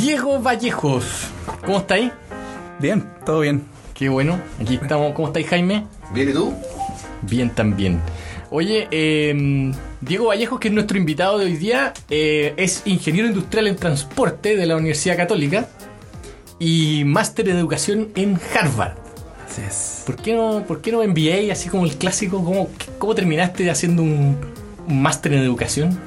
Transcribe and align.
Diego 0.00 0.40
Vallejos, 0.40 1.26
¿cómo 1.62 1.80
estáis? 1.80 2.10
Bien, 2.78 3.06
todo 3.26 3.40
bien. 3.40 3.66
Qué 3.92 4.08
bueno, 4.08 4.40
aquí 4.58 4.76
estamos. 4.80 5.12
¿Cómo 5.12 5.28
estáis, 5.28 5.46
Jaime? 5.48 5.84
¿Bien 6.14 6.30
y 6.30 6.32
tú? 6.32 6.54
Bien 7.20 7.50
también. 7.50 8.00
Oye, 8.50 8.88
eh, 8.90 9.70
Diego 10.00 10.28
Vallejos, 10.28 10.58
que 10.58 10.68
es 10.68 10.74
nuestro 10.74 10.96
invitado 10.96 11.36
de 11.36 11.44
hoy 11.44 11.56
día, 11.58 11.92
eh, 12.08 12.54
es 12.56 12.80
ingeniero 12.86 13.28
industrial 13.28 13.66
en 13.66 13.76
transporte 13.76 14.56
de 14.56 14.64
la 14.64 14.76
Universidad 14.76 15.18
Católica 15.18 15.68
y 16.58 17.04
máster 17.04 17.50
en 17.50 17.58
educación 17.58 18.08
en 18.14 18.40
Harvard. 18.54 18.94
Así 19.46 19.60
es. 19.68 20.02
¿Por 20.06 20.16
qué 20.16 20.32
no, 20.32 20.64
por 20.66 20.80
qué 20.80 20.92
no 20.92 21.04
MBA, 21.06 21.52
así 21.52 21.68
como 21.68 21.84
el 21.84 21.96
clásico? 21.96 22.42
¿Cómo, 22.42 22.70
cómo 22.98 23.14
terminaste 23.14 23.70
haciendo 23.70 24.02
un, 24.02 24.38
un 24.88 25.02
máster 25.02 25.34
en 25.34 25.40
educación? 25.40 26.00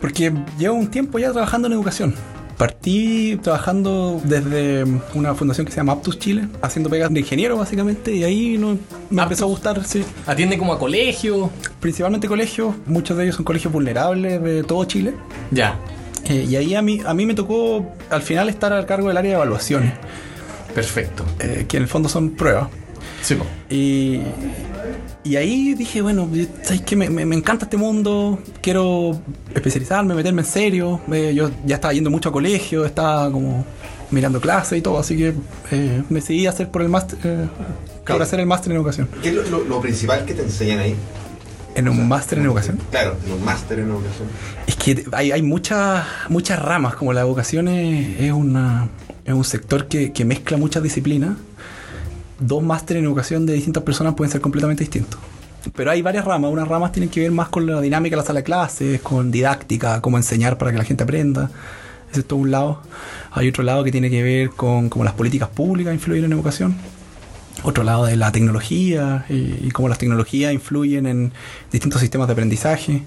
Porque 0.00 0.32
llevo 0.58 0.74
un 0.74 0.90
tiempo 0.90 1.18
ya 1.18 1.32
trabajando 1.32 1.66
en 1.66 1.74
educación. 1.74 2.14
Partí 2.58 3.38
trabajando 3.40 4.20
desde 4.24 4.84
una 5.14 5.34
fundación 5.34 5.64
que 5.64 5.70
se 5.72 5.76
llama 5.78 5.92
Aptus 5.92 6.18
Chile, 6.18 6.48
haciendo 6.60 6.90
pegas 6.90 7.12
de 7.14 7.20
ingeniero 7.20 7.56
básicamente, 7.56 8.12
y 8.14 8.24
ahí 8.24 8.58
no- 8.58 8.76
me 9.10 9.22
empezó 9.22 9.44
a 9.44 9.48
gustar, 9.48 9.84
sí. 9.84 10.04
¿Atiende 10.26 10.58
como 10.58 10.72
a 10.72 10.78
colegio? 10.78 11.50
Principalmente 11.80 12.26
colegios, 12.26 12.74
muchos 12.86 13.16
de 13.16 13.22
ellos 13.24 13.36
son 13.36 13.44
colegios 13.44 13.72
vulnerables 13.72 14.42
de 14.42 14.64
todo 14.64 14.84
Chile. 14.84 15.14
Ya, 15.52 15.78
Eh, 16.24 16.46
y 16.46 16.56
ahí 16.56 16.74
a 16.74 16.82
mí, 16.82 17.00
a 17.06 17.14
mí 17.14 17.24
me 17.24 17.32
tocó 17.32 17.86
al 18.10 18.20
final 18.20 18.50
estar 18.50 18.70
al 18.72 18.84
cargo 18.84 19.08
del 19.08 19.16
área 19.16 19.30
de 19.30 19.36
evaluaciones, 19.36 19.94
perfecto. 20.74 21.24
eh, 21.38 21.64
que 21.66 21.76
en 21.78 21.84
el 21.84 21.88
fondo 21.88 22.08
son 22.10 22.30
pruebas. 22.30 22.68
Sí. 23.22 23.36
Y, 23.70 24.20
y 25.28 25.36
ahí 25.36 25.74
dije, 25.74 26.00
bueno, 26.02 26.28
¿sabes 26.62 26.82
qué? 26.82 26.96
Me, 26.96 27.08
me- 27.10 27.24
me 27.26 27.36
encanta 27.36 27.64
este 27.66 27.76
mundo, 27.76 28.38
quiero 28.62 29.20
especializarme, 29.54 30.14
meterme 30.14 30.42
en 30.42 30.46
serio. 30.48 31.00
Eh, 31.12 31.32
yo 31.34 31.50
ya 31.66 31.76
estaba 31.76 31.92
yendo 31.94 32.10
mucho 32.10 32.28
a 32.28 32.32
colegio, 32.32 32.84
estaba 32.84 33.30
como 33.30 33.64
mirando 34.10 34.40
clases 34.40 34.78
y 34.78 34.82
todo, 34.82 34.98
así 34.98 35.16
que 35.16 35.34
eh, 35.70 36.02
decidí 36.08 36.46
hacer 36.46 36.70
por 36.70 36.82
el 36.82 36.88
máster, 36.88 37.18
eh, 37.24 37.46
hacer 38.20 38.40
el 38.40 38.46
máster 38.46 38.72
en 38.72 38.76
educación. 38.78 39.08
¿Qué 39.22 39.28
es 39.28 39.34
lo, 39.34 39.42
lo- 39.48 39.64
lo 39.64 39.80
principal 39.80 40.24
que 40.24 40.34
te 40.34 40.42
enseñan 40.42 40.78
ahí? 40.78 40.94
En 41.74 41.88
un 41.88 42.08
máster 42.08 42.38
en 42.38 42.44
educación. 42.46 42.78
Claro, 42.90 43.14
en 43.24 43.32
un 43.32 43.44
máster 43.44 43.78
en 43.78 43.90
educación. 43.90 44.26
Es 44.66 44.74
que 44.74 45.04
hay, 45.12 45.30
hay 45.30 45.42
muchas 45.42 46.04
muchas 46.28 46.58
ramas, 46.58 46.94
como 46.96 47.12
la 47.12 47.20
educación 47.20 47.68
es, 47.68 48.18
es 48.20 48.32
una, 48.32 48.88
es 49.24 49.32
un 49.34 49.44
sector 49.44 49.86
que, 49.86 50.10
que 50.12 50.24
mezcla 50.24 50.56
muchas 50.56 50.82
disciplinas. 50.82 51.36
Dos 52.38 52.62
másteres 52.62 53.00
en 53.00 53.06
educación 53.06 53.46
de 53.46 53.54
distintas 53.54 53.82
personas 53.82 54.14
pueden 54.14 54.30
ser 54.30 54.40
completamente 54.40 54.84
distintos. 54.84 55.18
Pero 55.74 55.90
hay 55.90 56.02
varias 56.02 56.24
ramas. 56.24 56.52
Unas 56.52 56.68
ramas 56.68 56.92
tienen 56.92 57.10
que 57.10 57.20
ver 57.20 57.32
más 57.32 57.48
con 57.48 57.66
la 57.66 57.80
dinámica 57.80 58.14
de 58.14 58.22
la 58.22 58.26
sala 58.26 58.40
de 58.40 58.44
clases, 58.44 59.00
con 59.00 59.30
didáctica, 59.30 60.00
cómo 60.00 60.16
enseñar 60.16 60.56
para 60.56 60.70
que 60.70 60.78
la 60.78 60.84
gente 60.84 61.02
aprenda. 61.02 61.50
Ese 62.10 62.20
es 62.20 62.26
todo 62.26 62.38
un 62.38 62.50
lado. 62.50 62.82
Hay 63.32 63.48
otro 63.48 63.62
lado 63.64 63.84
que 63.84 63.92
tiene 63.92 64.08
que 64.08 64.22
ver 64.22 64.50
con 64.50 64.88
cómo 64.88 65.04
las 65.04 65.14
políticas 65.14 65.48
públicas 65.48 65.92
influyen 65.92 66.24
en 66.26 66.32
educación. 66.32 66.76
Otro 67.64 67.82
lado 67.82 68.06
de 68.06 68.16
la 68.16 68.30
tecnología 68.30 69.26
y, 69.28 69.66
y 69.66 69.70
cómo 69.72 69.88
las 69.88 69.98
tecnologías 69.98 70.52
influyen 70.52 71.06
en 71.06 71.32
distintos 71.72 72.00
sistemas 72.00 72.28
de 72.28 72.32
aprendizaje. 72.32 73.02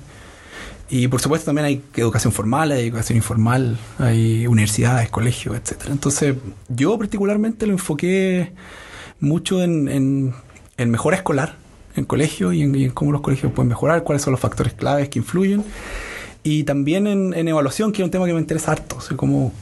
Y 0.90 1.08
por 1.08 1.22
supuesto 1.22 1.46
también 1.46 1.66
hay 1.66 1.82
educación 1.96 2.34
formal, 2.34 2.74
hay 2.74 2.90
educación 2.90 3.16
informal, 3.16 3.78
hay 3.98 4.46
universidades, 4.46 5.10
colegios, 5.10 5.56
etcétera. 5.56 5.94
Entonces, 5.94 6.36
yo 6.68 6.98
particularmente 7.00 7.66
lo 7.66 7.72
enfoqué 7.72 8.52
mucho 9.22 9.64
en, 9.64 9.88
en, 9.88 10.34
en 10.78 10.92
mejora 10.92 11.16
escolar, 11.16 11.56
en 11.96 12.06
colegio 12.06 12.54
y 12.54 12.62
en, 12.64 12.90
cómo 12.92 13.12
los 13.12 13.22
colegios 13.22 13.52
pueden 13.52 13.70
mejorar, 13.70 14.04
cuáles 14.04 14.22
son 14.22 14.32
los 14.32 14.40
factores 14.40 14.74
claves 14.74 15.10
que 15.10 15.20
influyen. 15.20 15.64
Y 16.44 16.64
también 16.64 17.08
en, 17.08 17.48
evaluación, 17.48 17.92
que 17.92 18.02
es 18.02 18.06
un 18.06 18.12
tema 18.12 18.26
que 18.26 18.34
me 18.34 18.40
interesa 18.40 18.72
harto. 18.72 18.98
O 18.98 19.18
como, 19.18 19.54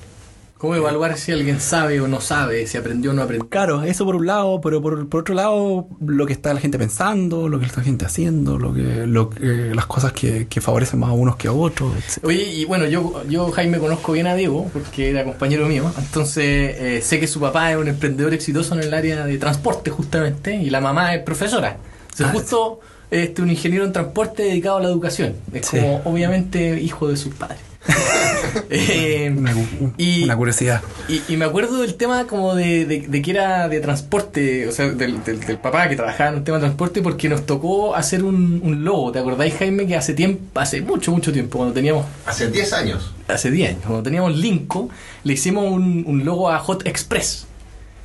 ¿Cómo 0.60 0.76
evaluar 0.76 1.18
si 1.18 1.32
alguien 1.32 1.62
sabe 1.62 2.02
o 2.02 2.08
no 2.10 2.20
sabe, 2.20 2.68
si 2.68 2.78
aprendió 2.78 3.12
o 3.12 3.14
no 3.14 3.22
aprendió? 3.24 3.48
claro, 3.50 3.82
eso 3.84 4.04
por 4.04 4.18
un 4.18 4.26
lado, 4.28 4.60
pero 4.60 4.82
por, 4.82 5.08
por 5.08 5.22
otro 5.22 5.34
lado, 5.34 5.88
lo 6.06 6.26
que 6.26 6.34
está 6.34 6.54
la 6.54 6.60
gente 6.60 6.78
pensando, 6.78 7.47
lo 7.47 7.59
que 7.62 7.66
está 7.66 7.78
la 7.80 7.86
gente 7.86 8.06
haciendo, 8.06 8.59
lo 8.59 8.74
que, 8.74 9.08
lo 9.08 9.30
que- 9.30 9.74
las 9.74 9.86
cosas 9.86 10.12
que, 10.12 10.48
que 10.50 10.59
favorecen 10.59 11.00
más 11.00 11.12
a 11.12 11.14
unos 11.14 11.38
que 11.38 11.48
a 11.48 11.53
otros, 11.53 11.94
etcétera. 11.98 12.28
Oye, 12.28 12.44
y 12.53 12.66
bueno, 12.66 12.86
yo, 12.88 13.24
yo 13.30 13.50
Jaime 13.52 13.80
conozco 13.80 14.12
bien 14.12 14.28
a 14.28 14.36
Diego 14.36 14.69
porque 14.74 15.09
era 15.12 15.24
compañero 15.24 15.66
mío, 15.66 15.90
entonces 15.98 16.44
eh, 16.78 17.00
sé 17.02 17.22
que 17.22 17.28
su 17.28 17.40
papá 17.40 17.72
es 17.72 17.78
un 17.78 17.88
emprendedor 17.88 18.34
exitoso 18.34 18.74
en 18.75 18.81
el 18.81 18.94
área 18.94 19.25
de 19.25 19.38
transporte 19.38 19.92
justamente 19.92 20.56
y 20.58 20.69
la 20.69 20.81
mamá 20.81 21.16
es 21.16 21.24
profesora. 21.24 21.78
O 22.14 22.18
sea, 22.18 22.28
Ah, 22.28 22.31
justo 22.34 22.81
este, 23.12 23.42
un 23.42 23.50
ingeniero 23.50 23.86
en 23.86 23.94
transporte 23.94 24.44
dedicado 24.44 24.75
a 24.78 24.81
la 24.81 24.90
educación. 24.90 25.36
Es 25.53 25.68
Sí. 25.68 25.78
como 25.78 26.02
obviamente 26.03 26.81
hijo 26.81 27.08
de 27.08 27.16
sus 27.16 27.34
padres. 27.34 27.59
Eh, 28.72 29.33
Una, 29.35 29.53
y- 29.97 30.23
una 30.23 30.35
curiosidad. 30.35 30.81
Y, 31.07 31.22
y 31.27 31.38
me 31.38 31.45
acuerdo 31.45 31.81
del 31.81 31.95
tema 31.95 32.25
como 32.25 32.55
de, 32.55 32.85
de- 32.85 33.01
de 33.07 33.22
que 33.22 33.31
era 33.31 33.67
de 33.67 33.79
transporte, 33.79 34.67
o 34.67 34.72
sea, 34.72 34.89
del, 34.89 35.23
del- 35.23 35.39
del 35.39 35.57
papá 35.57 35.88
que 35.89 35.95
trabajaba 35.95 36.29
en 36.31 36.38
un 36.38 36.44
tema 36.44 36.57
de 36.57 36.63
transporte 36.63 37.01
porque 37.01 37.29
nos 37.29 37.45
tocó 37.45 37.95
hacer 37.95 38.23
un, 38.23 38.61
un 38.63 38.83
logo. 38.83 39.11
¿Te 39.11 39.19
acordáis, 39.19 39.55
Jaime, 39.55 39.85
que 39.88 39.95
hace 39.95 40.13
tiempo, 40.13 40.59
hace 40.59 40.81
mucho, 40.81 41.11
mucho 41.11 41.31
tiempo, 41.31 41.57
cuando 41.59 41.73
teníamos, 41.73 42.05
Hace 42.25 42.50
10 42.50 42.73
años. 42.73 43.11
hace 43.27 43.51
10 43.51 43.69
años, 43.69 43.81
cuando 43.85 44.03
teníamos 44.03 44.35
Linko, 44.35 44.89
le 45.23 45.33
hicimos 45.33 45.71
un, 45.71 46.03
un 46.07 46.25
logo 46.25 46.50
a 46.50 46.59
Hot 46.59 46.85
Express, 46.88 47.45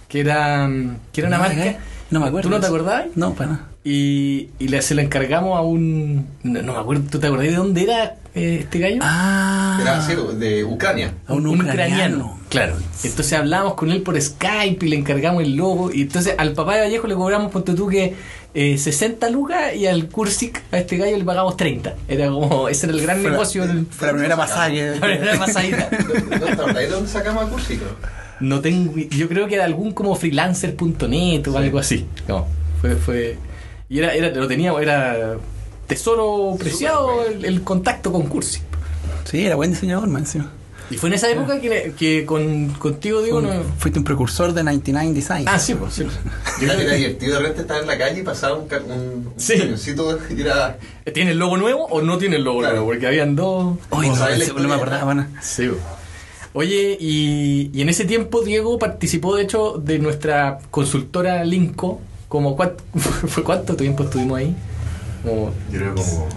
que 0.08 0.20
era, 0.20 0.68
que 1.12 1.20
era 1.20 1.28
una 1.28 1.38
No, 1.38 1.42
marca. 1.44 1.66
¿eh? 1.66 1.78
No 2.10 2.20
me 2.20 2.26
acuerdo. 2.26 2.48
¿Tú 2.48 2.54
no 2.54 2.60
te 2.60 2.66
acordás? 2.66 3.04
No, 3.16 3.34
para 3.34 3.50
nada. 3.50 3.68
Y, 3.82 4.48
y 4.58 4.68
le, 4.68 4.80
se 4.82 4.94
lo 4.94 5.02
encargamos 5.02 5.58
a 5.58 5.62
un... 5.62 6.26
No, 6.42 6.62
no 6.62 6.72
me 6.74 6.78
acuerdo, 6.78 7.04
¿tú 7.10 7.18
te 7.18 7.26
acordás 7.26 7.46
de 7.48 7.54
dónde 7.54 7.82
era 7.82 8.14
eh, 8.34 8.58
este 8.62 8.78
gallo? 8.78 8.98
Ah, 9.02 9.63
Era 9.80 9.98
así, 9.98 10.14
de 10.38 10.64
Ucrania. 10.64 11.14
a 11.26 11.32
un, 11.34 11.46
ucraniano. 11.46 12.38
Claro. 12.48 12.76
Entonces 13.02 13.32
hablamos 13.32 13.74
con 13.74 13.90
él 13.90 14.02
por 14.02 14.20
Skype 14.20 14.84
y 14.86 14.88
le 14.88 14.96
encargamos 14.96 15.42
el 15.42 15.56
logo. 15.56 15.92
Y 15.92 16.02
entonces 16.02 16.34
al 16.38 16.52
papá 16.52 16.76
de 16.76 16.82
Vallejo 16.82 17.06
le 17.06 17.14
cobramos, 17.14 17.50
ponte 17.50 17.74
tú 17.74 17.88
que 17.88 18.14
eh, 18.54 18.78
60 18.78 19.28
lucas 19.30 19.74
y 19.74 19.86
al 19.86 20.08
Cursic, 20.08 20.62
a 20.70 20.78
este 20.78 20.96
gallo, 20.96 21.16
le 21.18 21.24
pagamos 21.24 21.56
30. 21.56 21.94
Era 22.06 22.28
como, 22.28 22.68
ese 22.68 22.86
era 22.86 22.94
el 22.94 23.02
gran 23.02 23.16
Fue 23.16 23.24
la- 23.24 23.30
negocio. 23.32 23.66
del- 23.66 23.86
Fue 23.86 24.06
la 24.06 24.12
primera 24.12 24.36
pasada 24.36 24.68
la 24.68 25.00
primera 25.00 25.38
pasadita. 25.38 25.88
¿No 26.30 26.38
te 26.40 26.52
acordás 26.52 26.74
de 26.76 26.86
dónde 26.88 27.08
sacamos 27.10 27.44
a 27.44 27.48
Cursico? 27.48 27.84
No 28.40 28.60
tengo, 28.60 28.92
yo 28.96 29.28
creo 29.28 29.46
que 29.48 29.54
era 29.56 29.64
algún 29.64 29.92
como 29.92 30.14
freelancer.net 30.16 31.46
o 31.48 31.52
Sí. 31.52 31.56
algo 31.56 31.78
así. 31.78 32.06
No, 32.28 32.46
fue, 32.80 32.96
fue, 32.96 33.38
y 33.88 33.98
era, 33.98 34.12
era, 34.14 34.28
lo 34.30 34.46
teníamos, 34.48 34.82
era 34.82 35.36
tesoro 35.86 36.56
preciado 36.58 37.24
el, 37.26 37.44
el 37.44 37.62
contacto 37.62 38.10
con 38.12 38.22
Cursic. 38.26 38.62
Sí, 39.24 39.44
era 39.44 39.56
buen 39.56 39.70
diseñador, 39.70 40.08
man. 40.08 40.22
encima. 40.22 40.50
Y 40.90 40.98
fue 40.98 41.08
en 41.08 41.14
esa 41.14 41.30
época 41.30 41.58
que, 41.60 42.24
con, 42.26 42.68
contigo, 42.74 43.22
digo, 43.22 43.40
no... 43.40 43.48
Fuiste 43.78 43.98
un 43.98 44.04
precursor 44.04 44.52
de 44.52 44.62
99 44.62 45.12
Design. 45.14 45.46
Ah, 45.48 45.58
sí, 45.58 45.74
pues 45.74 45.94
sí. 45.94 46.02
Yo 46.04 46.10
creo 46.66 46.76
que 46.76 46.82
era 46.84 46.92
divertido 46.92 47.32
de 47.34 47.38
repente 47.40 47.62
estar 47.62 47.80
en 47.80 47.86
la 47.86 47.96
calle 47.96 48.20
y 48.20 48.22
pasar 48.22 48.52
un, 48.52 48.60
un 48.92 49.32
Sí. 49.36 49.58
camioncito 49.58 50.18
y 50.28 50.40
era... 50.42 50.76
¿Tiene 51.14 51.30
el 51.30 51.38
logo 51.38 51.56
nuevo 51.56 51.84
o 51.86 52.02
no 52.02 52.18
tiene 52.18 52.36
el 52.36 52.44
logo 52.44 52.58
Claro. 52.60 52.74
nuevo? 52.76 52.88
Porque 52.90 53.06
habían 53.06 53.34
dos. 53.34 53.78
Oye, 53.90 54.08
no, 54.08 54.14
Como 54.14 54.16
sabes 54.16 54.38
la 54.38 54.44
ese 54.44 54.52
no 54.52 54.58
me 54.58 54.64
historia, 54.66 54.74
acordaba, 54.76 55.04
pana. 55.06 55.30
Sí. 55.42 55.68
bo. 55.68 55.76
Oye, 56.52 56.96
y, 57.00 57.70
y 57.72 57.80
en 57.82 57.88
ese 57.88 58.04
tiempo 58.04 58.42
Diego 58.42 58.78
participó, 58.78 59.34
de 59.36 59.42
hecho, 59.42 59.80
de 59.82 59.98
nuestra 59.98 60.58
consultora 60.70 61.42
Linko. 61.44 62.00
Como 62.28 62.56
cuánto, 62.56 62.84
¿Fue 62.98 63.42
cuánto 63.44 63.74
tiempo 63.74 64.04
estuvimos 64.04 64.38
ahí? 64.38 64.54
Como, 65.24 65.50
Yo 65.72 65.78
creo 65.78 65.94
como... 65.94 66.28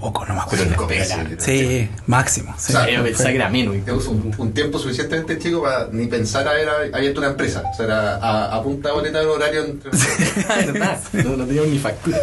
Poco, 0.00 0.24
no 0.26 0.34
me 0.34 0.40
acuerdo. 0.40 0.64
Cinco 0.64 0.86
meses. 0.86 1.16
Sí, 1.38 1.88
máximo. 2.06 2.54
Sí. 2.58 2.72
O 2.72 2.76
sea, 2.76 2.90
yo 2.90 3.02
pensaba 3.04 3.30
que 3.30 3.36
era 3.36 3.48
menos. 3.50 3.76
Un, 4.08 4.34
un 4.38 4.52
tiempo 4.52 4.78
suficientemente 4.78 5.38
chico 5.38 5.62
para 5.62 5.88
ni 5.92 6.06
pensar 6.06 6.48
haber 6.48 6.68
abierto 6.94 7.20
una 7.20 7.30
empresa. 7.30 7.62
O 7.70 7.76
sea, 7.76 7.84
era 7.84 8.16
a, 8.16 8.56
a 8.56 8.62
punta 8.62 8.92
boleta 8.92 9.20
de 9.20 9.26
un 9.26 9.32
horario 9.32 9.64
entre... 9.64 9.90
No, 11.24 11.36
no 11.36 11.44
teníamos 11.44 11.70
ni 11.70 11.78
factura. 11.78 12.18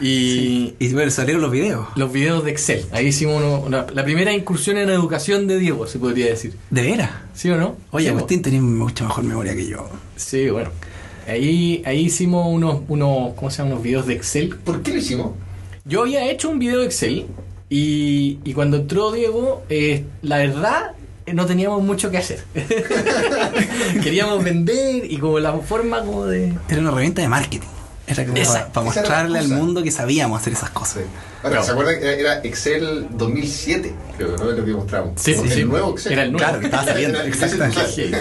Y 0.00 0.74
Y 0.78 0.92
bueno, 0.92 1.10
salieron 1.10 1.42
los 1.42 1.50
videos. 1.50 1.86
los 1.96 2.12
videos 2.12 2.44
de 2.44 2.50
Excel. 2.52 2.86
Ahí 2.92 3.06
hicimos 3.08 3.36
uno- 3.42 3.60
una- 3.60 3.86
la 3.92 4.04
primera 4.04 4.32
incursión 4.32 4.78
en 4.78 4.88
educación 4.90 5.46
de 5.46 5.58
Diego, 5.58 5.86
se 5.86 5.98
podría 5.98 6.26
decir. 6.26 6.54
¿De 6.70 6.82
veras? 6.82 7.10
¿Sí 7.34 7.50
o 7.50 7.56
no? 7.56 7.76
Oye, 7.90 8.06
Sí. 8.06 8.10
Agustín 8.10 8.42
tenía 8.42 8.60
mucha 8.62 9.04
mejor 9.04 9.24
memoria 9.24 9.54
que 9.54 9.66
yo. 9.66 9.88
Sí, 10.16 10.48
bueno. 10.50 10.70
Ahí, 11.28 11.82
ahí 11.86 12.06
hicimos 12.06 12.46
unos, 12.48 12.80
unos, 12.88 13.34
¿cómo 13.34 13.50
se 13.50 13.58
llaman? 13.58 13.72
Unos 13.72 13.84
videos 13.84 14.06
de 14.06 14.14
Excel. 14.14 14.56
¿Por 14.56 14.82
qué 14.82 14.92
lo 14.92 14.98
hicimos? 14.98 15.32
Yo 15.84 16.02
había 16.02 16.30
hecho 16.30 16.50
un 16.50 16.58
video 16.58 16.80
de 16.80 16.86
Excel 16.86 17.26
y, 17.68 18.38
y 18.44 18.52
cuando 18.54 18.76
entró 18.78 19.12
Diego, 19.12 19.62
eh, 19.68 20.04
la 20.22 20.38
verdad, 20.38 20.92
eh, 21.26 21.32
no 21.34 21.46
teníamos 21.46 21.82
mucho 21.82 22.10
que 22.10 22.18
hacer. 22.18 22.44
Queríamos 24.02 24.42
vender 24.44 25.10
y 25.10 25.16
como 25.18 25.38
la 25.38 25.52
forma 25.58 26.00
como 26.04 26.26
de... 26.26 26.52
Era 26.68 26.80
una 26.80 26.90
herramienta 26.90 27.22
de 27.22 27.28
marketing. 27.28 27.68
Era 28.06 28.24
como 28.26 28.36
Esa- 28.36 28.72
para, 28.72 28.84
mostrarle 28.86 29.38
al 29.38 29.48
mundo 29.48 29.82
que 29.82 29.90
sabíamos 29.92 30.40
hacer 30.40 30.52
esas 30.54 30.70
cosas. 30.70 30.94
Sí. 30.94 31.00
Bueno, 31.42 31.50
Claro. 31.56 31.64
¿Se 31.64 31.70
acuerdan 31.72 32.00
que 32.00 32.20
era 32.20 32.38
Excel 32.42 33.06
2007? 33.12 33.94
Creo, 34.16 34.36
¿no? 34.36 34.50
Es 34.50 34.58
lo 34.58 34.64
que 34.64 34.72
mostramos. 34.72 35.12
Sí, 35.20 35.32
el 35.32 35.50
sí. 35.50 35.64
nuevo 35.64 35.92
Excel. 35.92 36.12
Era 36.12 36.22
el 36.24 36.32
nuevo. 36.32 36.44
Claro, 36.44 36.60
que 36.60 36.66
estaba 36.66 36.84
saliendo. 36.84 37.20
Exactamente. 37.22 37.80
Excel 37.80 38.14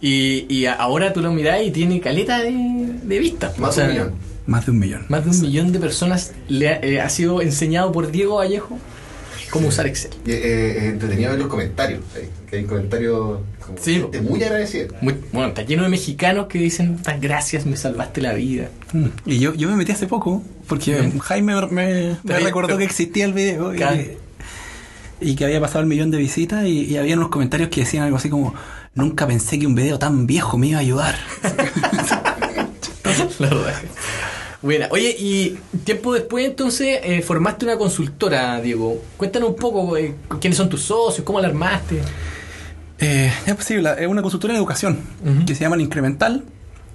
Y, 0.00 0.46
y 0.52 0.66
ahora 0.66 1.12
tú 1.12 1.20
lo 1.20 1.30
mirás 1.32 1.62
y 1.62 1.70
tiene 1.70 2.00
caleta 2.00 2.40
de, 2.40 2.50
de 2.50 3.18
vista. 3.20 3.52
Más 3.58 3.70
O 3.70 3.72
sea, 3.72 3.84
de 3.84 3.90
un 3.90 3.94
millón. 3.96 4.14
Más 4.50 4.66
de 4.66 4.72
un 4.72 4.78
millón. 4.80 5.06
Más 5.08 5.24
de 5.24 5.30
un 5.30 5.40
millón 5.42 5.70
de 5.72 5.78
personas 5.78 6.32
le 6.48 6.68
ha, 6.68 6.80
eh, 6.82 7.00
ha 7.00 7.08
sido 7.08 7.40
enseñado 7.40 7.92
por 7.92 8.10
Diego 8.10 8.36
Vallejo. 8.36 8.78
cómo 9.50 9.66
usar 9.66 9.86
Excel. 9.88 10.12
Y, 10.26 10.30
eh, 10.30 10.76
es 10.78 10.82
entretenido 10.92 11.30
ver 11.30 11.40
los 11.40 11.48
comentarios. 11.48 12.00
ahí, 12.14 12.28
que 12.48 12.56
hay 12.58 12.64
comentarios 12.66 13.40
como 13.66 13.78
Sí. 13.80 13.94
gente 14.00 14.20
muy 14.20 14.40
agradecida. 14.44 14.86
Muy- 15.00 15.16
bueno, 15.32 15.48
está 15.48 15.62
lleno 15.62 15.82
de 15.82 15.88
mexicanos 15.88 16.46
que 16.46 16.58
dicen, 16.58 16.98
"Tan 17.02 17.20
gracias, 17.20 17.66
me 17.66 17.76
salvaste 17.76 18.20
la 18.20 18.32
vida. 18.34 18.68
Mm. 18.92 19.06
Y 19.26 19.38
yo, 19.40 19.52
yo 19.54 19.68
me 19.68 19.74
metí 19.74 19.90
hace 19.90 20.06
poco, 20.06 20.42
porque 20.68 20.92
Bien. 21.00 21.18
Jaime 21.18 21.54
me, 21.56 21.66
me- 21.66 21.92
me 22.10 22.16
Pero- 22.24 22.44
recordó 22.44 22.78
que 22.78 22.84
existía 22.84 23.24
el 23.24 23.32
video 23.32 23.74
y, 23.74 23.78
Claro. 23.78 23.96
que- 23.96 24.18
y 25.20 25.34
que 25.34 25.44
había 25.46 25.60
pasado 25.60 25.80
el 25.80 25.86
millón 25.86 26.12
de 26.12 26.18
visitas 26.18 26.64
y, 26.66 26.84
y 26.84 26.96
había 26.96 27.16
unos 27.16 27.28
comentarios 27.30 27.70
que 27.70 27.80
decían 27.80 28.04
algo 28.04 28.18
así 28.18 28.28
como, 28.30 28.54
nunca 28.94 29.26
pensé 29.26 29.58
que 29.58 29.66
un 29.66 29.74
video 29.74 29.98
tan 29.98 30.28
viejo 30.28 30.58
me 30.58 30.68
iba 30.68 30.78
a 30.78 30.82
ayudar. 30.82 31.16
La 33.40 33.48
verdad. 33.48 33.74
Buena. 34.62 34.88
Oye, 34.90 35.16
y 35.18 35.58
tiempo 35.84 36.12
después 36.12 36.44
entonces 36.46 37.00
eh, 37.02 37.22
formaste 37.22 37.64
una 37.64 37.78
consultora, 37.78 38.60
Diego. 38.60 39.02
Cuéntanos 39.16 39.48
un 39.50 39.56
poco 39.56 39.96
eh, 39.96 40.14
quiénes 40.40 40.56
son 40.58 40.68
tus 40.68 40.82
socios, 40.82 41.24
cómo 41.24 41.40
la 41.40 41.48
armaste. 41.48 42.00
Eh, 42.98 43.32
es 43.46 43.54
posible, 43.54 43.90
es 43.98 44.06
una 44.06 44.20
consultora 44.20 44.52
en 44.52 44.58
educación 44.58 44.98
que 45.46 45.54
se 45.54 45.62
llama 45.62 45.76
La 45.76 45.82
Incremental. 45.82 46.44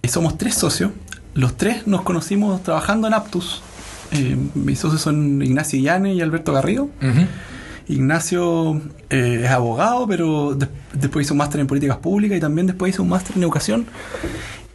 Y 0.04 0.08
somos 0.10 0.38
tres 0.38 0.54
socios. 0.54 0.92
Los 1.34 1.58
tres 1.58 1.88
nos 1.88 2.04
conocimos 2.04 2.62
trabajando 2.62 3.08
en 3.08 3.16
Aptus. 3.16 3.64
Eh, 4.12 4.38
mis 4.54 4.78
socios 4.78 5.02
son 5.02 5.42
Ignacio 5.42 5.80
Llane 5.82 6.14
y 6.14 6.22
Alberto 6.22 6.54
Garrido. 6.54 6.90
Ignacio 7.88 8.82
eh, 9.10 9.42
es 9.44 9.50
abogado, 9.50 10.08
pero 10.08 10.56
de- 10.56 10.68
después 10.94 11.26
hizo 11.26 11.34
un 11.34 11.40
máster 11.40 11.62
en 11.62 11.68
políticas 11.68 11.98
públicas 11.98 12.38
y 12.38 12.42
también 12.42 12.68
después 12.68 12.94
hizo 12.94 13.04
un 13.04 13.10
máster 13.10 13.36
en 13.38 13.44
educación. 13.44 13.86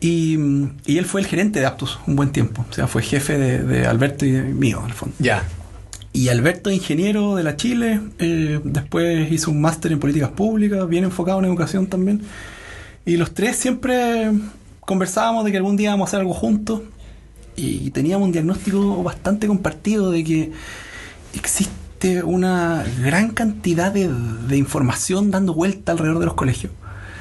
Y, 0.01 0.39
y 0.87 0.99
él 0.99 1.05
fue 1.05 1.21
el 1.21 1.27
gerente 1.27 1.61
de 1.61 1.67
Aptus 1.67 1.99
un 2.07 2.17
buen 2.17 2.31
tiempo. 2.31 2.65
O 2.69 2.73
sea, 2.73 2.87
fue 2.87 3.03
jefe 3.03 3.37
de, 3.37 3.63
de 3.63 3.87
Alberto 3.87 4.25
y 4.25 4.31
de 4.31 4.43
mío, 4.43 4.83
al 4.85 4.95
fondo. 4.95 5.15
Ya. 5.19 5.45
Y 6.13 6.29
Alberto, 6.29 6.71
ingeniero 6.71 7.37
de 7.37 7.45
la 7.45 7.57
Chile, 7.57 8.01
eh, 8.19 8.61
después 8.65 9.31
hizo 9.31 9.51
un 9.51 9.61
máster 9.61 9.93
en 9.93 10.01
políticas 10.01 10.31
públicas, 10.31 10.89
bien 10.89 11.05
enfocado 11.05 11.39
en 11.39 11.45
educación 11.45 11.87
también. 11.87 12.23
Y 13.05 13.17
los 13.17 13.33
tres 13.33 13.57
siempre 13.57 14.31
conversábamos 14.81 15.45
de 15.45 15.53
que 15.53 15.59
algún 15.59 15.77
día 15.77 15.91
íbamos 15.91 16.07
a 16.07 16.09
hacer 16.09 16.21
algo 16.21 16.35
juntos 16.35 16.83
y 17.55 17.91
teníamos 17.91 18.27
un 18.27 18.33
diagnóstico 18.33 19.03
bastante 19.03 19.47
compartido 19.47 20.11
de 20.11 20.25
que 20.25 20.53
existe 21.35 22.23
una 22.25 22.85
gran 23.03 23.31
cantidad 23.31 23.93
de, 23.93 24.09
de 24.49 24.57
información 24.57 25.31
dando 25.31 25.55
vuelta 25.55 25.93
alrededor 25.93 26.19
de 26.19 26.25
los 26.25 26.35
colegios. 26.35 26.73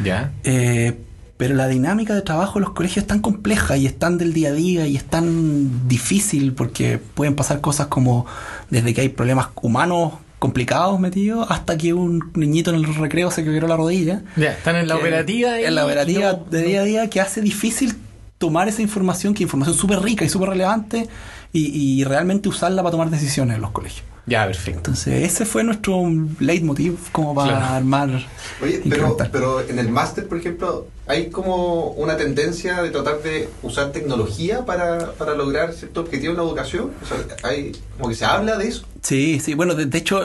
Ya. 0.04 0.32
Eh, 0.44 0.98
pero 1.40 1.56
la 1.56 1.70
dinámica 1.70 2.14
de 2.14 2.22
trabajo 2.22 2.60
en 2.60 2.66
los 2.66 2.74
colegios 2.74 2.98
es 3.04 3.08
tan 3.08 3.20
compleja 3.22 3.78
y 3.78 3.86
es 3.86 3.98
tan 3.98 4.18
del 4.18 4.34
día 4.34 4.50
a 4.50 4.52
día 4.52 4.88
y 4.88 4.98
es 4.98 5.06
tan 5.06 5.88
difícil 5.88 6.52
porque 6.52 6.98
pueden 7.16 7.34
pasar 7.38 7.62
cosas 7.62 7.88
como 7.88 8.26
desde 8.70 8.94
que 8.94 9.00
hay 9.00 9.08
problemas 9.10 9.48
humanos 9.62 10.16
complicados 10.38 11.00
metidos 11.00 11.48
hasta 11.50 11.78
que 11.78 11.94
un 11.94 12.32
niñito 12.36 12.72
en 12.72 12.76
el 12.76 12.94
recreo 12.94 13.32
se 13.32 13.46
quebró 13.46 13.70
la 13.70 13.78
rodilla. 13.78 14.22
Ya, 14.36 14.52
están 14.52 14.76
en 14.76 14.90
la 14.90 14.96
Que- 14.96 15.02
operativa. 15.02 15.62
y- 15.62 15.64
En 15.64 15.76
la 15.76 15.86
operativa 15.86 16.34
no- 16.34 16.44
de 16.52 16.62
día 16.62 16.82
a 16.82 16.84
día 16.84 17.10
que 17.10 17.22
hace 17.22 17.42
difícil 17.42 17.96
tomar 18.38 18.68
esa 18.68 18.82
información, 18.82 19.34
que 19.34 19.44
es 19.44 19.48
información 19.48 19.78
súper 19.78 20.02
rica 20.02 20.26
y 20.26 20.30
súper 20.30 20.50
relevante, 20.50 21.08
y, 21.54 22.00
y 22.00 22.04
realmente 22.04 22.50
usarla 22.50 22.82
para 22.84 22.92
tomar 22.92 23.10
decisiones 23.10 23.56
en 23.56 23.62
los 23.62 23.72
colegios. 23.72 24.04
Ya, 24.30 24.46
perfecto. 24.46 24.78
Entonces 24.80 25.24
ese 25.32 25.46
fue 25.46 25.64
nuestro 25.64 26.04
leitmotiv 26.40 26.98
como 27.12 27.34
para 27.34 27.58
Claro. 27.58 27.74
armar... 27.76 28.28
Oye, 28.62 28.82
pero, 28.90 29.18
pero 29.32 29.62
en 29.62 29.80
el 29.80 29.90
máster, 29.90 30.28
por 30.28 30.38
ejemplo, 30.38 30.88
hay 31.08 31.30
como 31.30 31.92
una 31.92 32.16
tendencia 32.16 32.82
de 32.84 32.92
tratar 32.92 33.22
de 33.24 33.50
usar 33.64 33.92
tecnología 33.92 34.66
para, 34.66 35.14
para 35.14 35.34
lograr 35.34 35.74
cierto 35.74 36.02
objetivo 36.02 36.32
en 36.34 36.38
la 36.38 36.44
educación. 36.44 36.92
O 37.02 37.06
sea, 37.08 37.18
hay 37.50 37.72
como 37.98 38.10
que 38.10 38.16
se 38.16 38.26
habla 38.26 38.58
de 38.58 38.68
eso. 38.68 38.84
Sí, 39.02 39.40
sí, 39.44 39.54
bueno, 39.56 39.74
de, 39.76 39.86
de 39.88 39.98
hecho, 39.98 40.22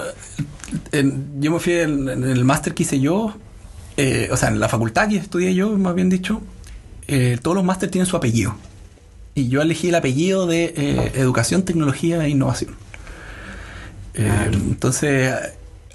en- 0.92 1.40
yo 1.40 1.50
me 1.52 1.58
fui 1.60 1.74
en, 1.74 2.08
en 2.08 2.24
el 2.24 2.44
máster 2.44 2.74
que 2.74 2.82
hice 2.82 3.00
yo, 3.00 3.34
eh, 3.96 4.28
o 4.32 4.36
sea, 4.36 4.48
en 4.48 4.58
la 4.60 4.68
facultad 4.68 5.08
que 5.08 5.16
estudié 5.16 5.54
yo, 5.54 5.70
más 5.78 5.94
bien 5.94 6.10
dicho, 6.10 6.40
eh, 7.06 7.38
todos 7.40 7.54
los 7.56 7.64
másteres 7.64 7.92
tienen 7.92 8.06
su 8.06 8.16
apellido. 8.16 8.54
Y 9.36 9.48
yo 9.48 9.62
elegí 9.62 9.88
el 9.88 9.94
apellido 9.94 10.46
de 10.46 10.74
eh, 10.76 11.12
Educación, 11.16 11.62
Tecnología 11.64 12.24
e 12.24 12.28
Innovación. 12.28 12.74
Eh, 14.14 14.50
entonces, 14.52 15.34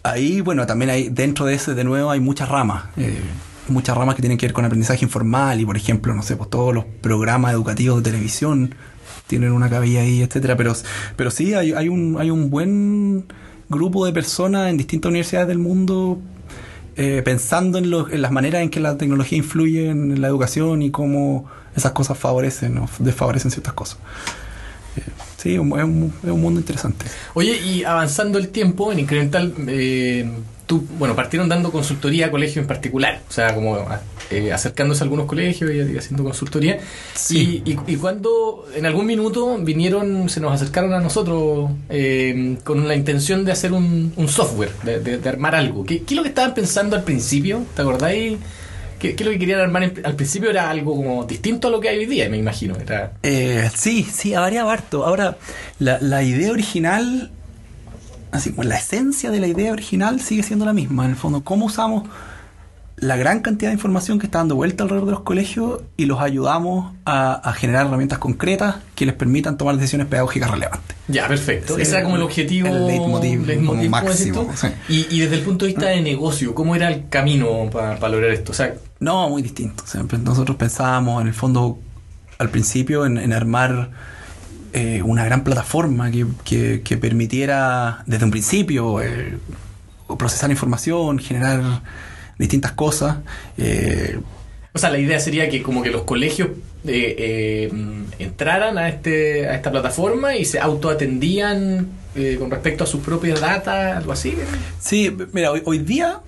ahí, 0.04 0.42
bueno, 0.42 0.66
también 0.66 0.90
hay, 0.92 1.10
dentro 1.10 1.46
de 1.46 1.56
ese, 1.56 1.74
de 1.74 1.84
nuevo, 1.84 2.10
hay 2.12 2.20
muchas 2.20 2.50
ramas. 2.50 2.86
eh, 2.98 3.20
muchas 3.68 3.96
ramas 3.96 4.16
que 4.16 4.22
tienen 4.24 4.38
que 4.40 4.48
ver 4.48 4.54
con 4.54 4.66
aprendizaje 4.66 5.06
informal 5.06 5.60
y, 5.62 5.66
por 5.66 5.78
ejemplo, 5.78 6.14
no 6.16 6.24
sé, 6.24 6.36
pues 6.36 6.50
todos 6.50 6.74
los 6.74 6.86
programas 6.86 7.54
educativos 7.54 7.98
de 8.04 8.10
televisión 8.12 8.74
tienen 9.28 9.52
una 9.52 9.70
cabilla 9.70 10.02
ahí, 10.02 10.24
etcétera. 10.24 10.58
Pero, 10.58 10.74
pero 11.16 11.30
sí, 11.30 11.54
hay, 11.54 11.74
hay, 11.74 11.88
un, 11.88 12.18
hay 12.20 12.32
un 12.32 12.50
buen 12.50 13.26
grupo 13.70 14.08
de 14.08 14.12
personas 14.12 14.72
en 14.72 14.78
distintas 14.78 15.10
universidades 15.10 15.48
del 15.50 15.60
mundo 15.60 16.18
eh, 16.96 17.22
pensando 17.24 17.78
en, 17.78 17.92
los- 17.92 18.12
en 18.12 18.24
las 18.24 18.32
maneras 18.32 18.64
en 18.64 18.72
que 18.72 18.80
la 18.80 18.98
tecnología 18.98 19.38
influye 19.38 19.90
en 19.90 20.20
la 20.20 20.28
educación 20.28 20.82
y 20.82 20.90
cómo 20.90 21.46
esas 21.76 21.92
cosas 21.92 22.18
favorecen 22.18 22.80
o 22.80 22.90
desfavorecen 22.98 23.52
ciertas 23.52 23.74
cosas. 23.74 24.00
Sí, 25.38 25.54
es 25.54 25.60
un, 25.60 26.12
es 26.24 26.30
un 26.30 26.42
mundo 26.42 26.60
interesante. 26.60 27.06
Oye, 27.34 27.58
y 27.60 27.84
avanzando 27.84 28.38
el 28.38 28.50
tiempo, 28.50 28.92
en 28.92 29.00
Incremental, 29.00 29.54
eh, 29.68 30.30
tú, 30.66 30.86
bueno, 30.98 31.16
partieron 31.16 31.48
dando 31.50 31.72
consultoría 31.72 32.28
a 32.28 32.32
colegios 32.32 32.58
en 32.58 32.68
particular, 32.68 33.22
o 33.28 33.32
sea, 33.32 33.56
como 33.56 33.78
eh, 34.32 34.52
acercándose 34.54 35.02
a 35.02 35.06
algunos 35.06 35.26
colegios 35.26 35.72
y, 35.72 35.94
y 35.94 35.98
haciendo 35.98 36.24
consultoría. 36.24 36.80
Sí. 37.16 37.62
Y, 37.66 37.72
y, 37.72 37.80
y 37.88 37.96
cuando 37.96 38.66
en 38.76 38.86
algún 38.86 39.06
minuto 39.08 39.58
vinieron, 39.60 40.30
se 40.30 40.40
nos 40.42 40.54
acercaron 40.54 40.94
a 40.94 41.00
nosotros 41.00 41.72
eh, 41.90 42.58
con 42.64 42.88
la 42.88 42.96
intención 42.96 43.46
de 43.46 43.52
hacer 43.52 43.72
un, 43.74 44.14
un 44.16 44.28
software, 44.28 44.72
de, 44.84 45.00
de- 45.00 45.18
de 45.18 45.30
armar 45.30 45.56
algo. 45.56 45.84
¿Qué, 45.86 46.04
qué 46.04 46.14
es 46.14 46.18
lo 46.18 46.24
que 46.24 46.30
estaban 46.30 46.54
pensando 46.54 46.96
al 46.96 47.04
principio? 47.04 47.64
¿Te 47.76 47.82
acordáis? 47.82 48.38
¿Qué, 49.00 49.16
qué 49.16 49.24
es 49.24 49.26
lo 49.26 49.32
que 49.32 49.40
querían 49.40 49.62
armar 49.62 49.94
al 50.04 50.16
principio? 50.16 50.50
Era 50.50 50.70
algo 50.70 50.96
como 50.96 51.24
distinto 51.24 51.70
a 51.70 51.72
lo 51.72 51.80
que 51.80 51.90
hay 51.90 52.00
hoy 52.00 52.06
día, 52.06 52.30
me 52.30 52.38
imagino. 52.38 52.76
Eh, 53.24 53.70
sí, 53.74 54.04
sí, 54.04 54.34
ha 54.34 54.42
variado 54.42 54.70
harto. 54.70 55.06
Ahora, 55.06 55.38
la, 55.80 56.00
la 56.02 56.22
idea 56.22 56.52
original, 56.52 57.32
así 58.32 58.52
como 58.52 58.64
la 58.64 58.78
esencia 58.78 59.32
de 59.32 59.40
la 59.40 59.48
idea 59.48 59.72
original 59.72 60.20
sigue 60.20 60.44
siendo 60.44 60.66
la 60.66 60.74
misma. 60.74 61.06
En 61.06 61.12
el 61.12 61.16
fondo, 61.16 61.44
cómo 61.44 61.68
usamos 61.68 62.10
la 62.98 63.16
gran 63.16 63.40
cantidad 63.40 63.72
de 63.72 63.76
información 63.76 64.20
que 64.20 64.26
está 64.26 64.40
dando 64.40 64.56
vuelta 64.56 64.84
alrededor 64.84 65.06
de 65.06 65.12
los 65.14 65.22
colegios 65.22 65.82
y 65.96 66.06
los 66.06 66.20
ayudamos 66.20 66.94
a 67.06 67.54
generar 67.54 67.88
herramientas 67.88 68.20
concretas 68.20 68.76
que 68.96 69.06
les 69.06 69.16
permitan 69.16 69.58
tomar 69.58 69.76
decisiones 69.78 70.08
pedagógicas 70.08 70.52
relevantes. 70.52 70.99
Ya, 71.10 71.28
perfecto. 71.28 71.76
Sí, 71.76 71.82
Ese 71.82 71.96
era 71.96 72.04
como 72.04 72.16
el 72.18 72.22
objetivo. 72.22 72.68
el 72.68 72.86
leitmotiv 72.88 73.40
como 73.46 73.56
¿cómo 73.68 73.74
decís 73.76 73.90
máximo, 73.90 74.52
sí. 74.56 74.68
Y, 74.90 75.16
y 75.16 75.20
desde 75.22 75.36
el 75.38 75.42
punto 75.42 75.66
de 75.66 75.72
vista 75.72 75.88
de 75.88 76.02
negocio, 76.02 76.54
¿cómo 76.56 76.76
era 76.76 76.88
el 76.88 77.10
camino 77.10 77.70
para 77.72 77.98
lograr 78.10 78.30
esto? 78.32 78.52
O 78.52 78.56
sea, 78.56 78.76
No, 79.00 79.28
muy 79.30 79.42
distinto. 79.42 79.84
Siempre 79.88 80.18
nosotros 80.20 80.56
pensábamos, 80.58 81.22
en 81.22 81.28
el 81.28 81.34
fondo, 81.34 81.80
al 82.38 82.50
principio, 82.50 83.06
en, 83.06 83.18
en 83.18 83.34
armar 83.34 83.90
eh, 84.74 85.02
una 85.04 85.26
gran 85.26 85.44
plataforma 85.44 86.12
que, 86.12 86.28
que- 86.44 86.82
que 86.84 86.96
permitiera, 86.98 88.04
desde 88.06 88.26
un 88.26 88.32
principio, 88.32 89.02
eh, 89.02 89.38
procesar 90.18 90.52
información, 90.52 91.18
generar 91.20 91.82
distintas 92.38 92.72
cosas. 92.74 93.18
eh, 93.58 94.20
o 94.72 94.78
sea, 94.78 94.92
la 94.92 95.00
idea 95.00 95.20
sería 95.20 95.50
que 95.50 95.64
como 95.64 95.82
que 95.82 95.90
los 95.90 96.04
colegios 96.04 96.50
eh, 96.86 97.72
entraran 98.20 98.78
a 98.78 98.88
este 98.90 99.48
a 99.48 99.56
esta 99.56 99.72
plataforma 99.72 100.36
y 100.36 100.46
se 100.46 100.60
autoatendían 100.60 101.88
eh, 102.16 102.38
con 102.40 102.50
respecto 102.52 102.84
a 102.84 102.88
sus 102.88 103.02
propias 103.02 103.40
datas, 103.42 103.98
algo 103.98 104.12
así. 104.12 104.36
Sí, 104.80 105.16
mira, 105.34 105.52
hoy, 105.52 105.62
hoy 105.66 105.80
día 105.80 106.20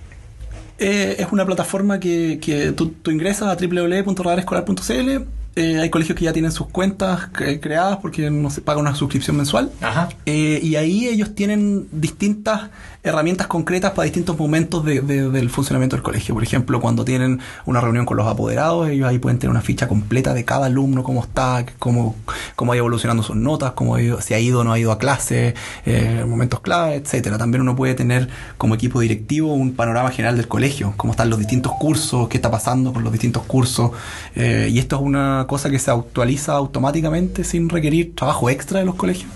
eh, 0.77 1.15
es 1.19 1.27
una 1.31 1.45
plataforma 1.45 1.99
que, 1.99 2.39
que 2.41 2.71
tú, 2.71 2.89
tú 3.01 3.11
ingresas 3.11 3.47
a 3.49 3.55
www.radarescolar.cl. 3.55 5.23
eh, 5.55 5.79
hay 5.79 5.89
colegios 5.89 6.17
que 6.17 6.25
ya 6.25 6.33
tienen 6.33 6.51
sus 6.51 6.67
cuentas 6.67 7.31
cre- 7.33 7.59
creadas 7.59 7.97
porque 8.01 8.29
no 8.31 8.49
se 8.49 8.61
paga 8.61 8.79
una 8.79 8.95
suscripción 8.95 9.35
mensual. 9.37 9.69
Ajá. 9.81 10.09
Eh, 10.25 10.59
y 10.63 10.75
ahí 10.77 11.07
ellos 11.07 11.35
tienen 11.35 11.87
distintas 11.91 12.69
herramientas 13.03 13.47
concretas 13.47 13.91
para 13.91 14.03
distintos 14.03 14.37
momentos 14.37 14.85
de- 14.85 15.01
de- 15.01 15.29
del 15.29 15.49
funcionamiento 15.49 15.95
del 15.95 16.03
colegio. 16.03 16.35
Por 16.35 16.43
ejemplo, 16.43 16.79
cuando 16.79 17.03
tienen 17.03 17.39
una 17.65 17.81
reunión 17.81 18.05
con 18.05 18.15
los 18.17 18.27
apoderados, 18.27 18.89
ellos 18.89 19.07
ahí 19.07 19.17
pueden 19.17 19.39
tener 19.39 19.49
una 19.51 19.61
ficha 19.61 19.87
completa 19.87 20.33
de 20.35 20.45
cada 20.45 20.67
alumno, 20.67 21.01
cómo 21.03 21.21
está, 21.23 21.65
cómo, 21.79 22.15
cómo 22.55 22.71
ha 22.71 22.75
ido 22.75 22.81
evolucionando 22.83 23.23
sus 23.23 23.35
notas, 23.35 23.71
cómo 23.71 23.95
ha 23.95 24.01
ido- 24.01 24.21
si 24.21 24.33
ha 24.35 24.39
ido 24.39 24.59
o 24.59 24.63
no 24.63 24.71
ha 24.71 24.77
ido 24.79 24.91
a 24.91 24.99
clase, 24.99 25.55
eh, 25.85 26.23
momentos 26.27 26.59
clave, 26.59 26.95
etcétera. 26.95 27.37
También 27.39 27.61
uno 27.61 27.75
puede 27.75 27.95
tener 27.95 28.29
como 28.59 28.75
equipo 28.75 28.99
directivo 28.99 29.51
un 29.53 29.73
panorama 29.73 30.11
general 30.11 30.37
del 30.37 30.47
colegio, 30.47 30.93
cómo 30.95 31.13
están 31.13 31.29
los 31.31 31.39
distintos 31.39 31.71
cursos, 31.79 32.27
qué 32.29 32.37
está 32.37 32.51
pasando 32.51 32.93
con 32.93 33.03
los 33.03 33.11
distintos 33.11 33.43
cursos. 33.43 33.91
Eh, 34.35 34.69
y 34.71 34.77
esto 34.77 34.97
es 34.97 35.01
una 35.01 35.45
cosa 35.47 35.71
que 35.71 35.79
se 35.79 35.89
actualiza 35.89 36.53
automáticamente 36.53 37.43
sin 37.43 37.67
requerir 37.69 38.13
trabajo 38.15 38.49
extra 38.49 38.79
de 38.79 38.85
los 38.85 38.93
colegios. 38.95 39.29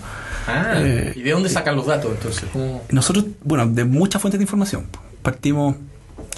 Ah, 0.46 0.74
Eh, 0.76 1.12
¿y 1.16 1.22
de 1.22 1.30
dónde 1.32 1.48
sacan 1.48 1.76
los 1.76 1.86
datos 1.86 2.12
entonces? 2.12 2.44
¿Cómo? 2.52 2.82
Nosotros, 2.90 3.26
bueno, 3.42 3.66
de 3.66 3.84
muchas 3.84 4.20
fuentes 4.22 4.38
de 4.38 4.44
información. 4.44 4.84
Partimos 5.22 5.76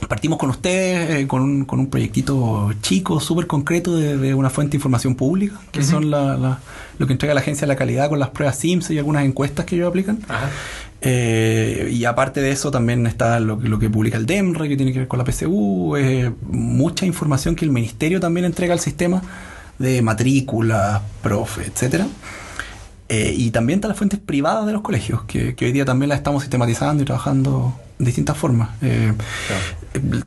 partimos 0.09 0.39
con 0.39 0.49
ustedes 0.51 1.11
eh, 1.11 1.27
con, 1.27 1.43
un, 1.43 1.65
con 1.65 1.81
un 1.81 1.91
proyectito 1.91 2.73
chico, 2.83 3.21
súper 3.21 3.47
concreto 3.47 3.97
de, 3.97 4.17
de 4.17 4.33
una 4.33 4.49
fuente 4.49 4.73
de 4.73 4.77
información 4.77 5.15
pública, 5.17 5.59
que 5.73 5.83
son 5.83 6.11
la, 6.11 6.37
la- 6.37 6.61
lo 6.99 7.07
que 7.07 7.13
entrega 7.13 7.35
la 7.35 7.41
Agencia 7.41 7.63
de 7.67 7.69
la 7.73 7.77
Calidad 7.77 8.09
con 8.09 8.19
las 8.19 8.31
pruebas 8.31 8.57
SIMS 8.59 8.91
y 8.91 8.99
algunas 8.99 9.25
encuestas 9.25 9.67
que 9.67 9.75
ellos 9.77 9.89
aplican. 9.89 10.21
Ajá. 10.29 10.49
Eh, 11.01 11.91
y 11.93 12.05
aparte 12.05 12.41
de 12.41 12.51
eso 12.51 12.71
también 12.71 13.07
está 13.07 13.39
lo, 13.41 13.59
que- 13.59 13.69
lo 13.69 13.79
que 13.79 13.89
publica 13.91 14.17
el 14.17 14.27
DEMRE, 14.27 14.69
que 14.69 14.77
tiene 14.77 14.93
que 14.93 15.01
ver 15.01 15.09
con 15.09 15.19
la 15.19 15.25
PSU, 15.25 15.97
eh, 15.97 16.33
mucha 16.43 17.05
información 17.07 17.55
que 17.55 17.65
el 17.65 17.71
Ministerio 17.71 18.21
también 18.21 18.47
entrega 18.47 18.73
al 18.73 18.81
sistema 18.81 19.23
de 19.79 20.01
matrículas, 20.03 21.03
profe, 21.23 21.63
etcétera. 21.67 22.07
Eh, 23.09 23.35
y 23.37 23.51
también 23.51 23.79
están 23.79 23.91
las 23.91 23.99
fuentes 23.99 24.21
privadas 24.21 24.67
de 24.67 24.73
los 24.73 24.83
colegios, 24.83 25.23
que, 25.25 25.55
que 25.55 25.65
hoy 25.67 25.73
día 25.73 25.85
también 25.85 26.11
las 26.11 26.19
estamos 26.19 26.43
sistematizando 26.43 27.03
y 27.03 27.07
trabajando 27.07 27.75
distintas 27.99 28.37
formas. 28.37 28.71
Eh, 28.83 29.13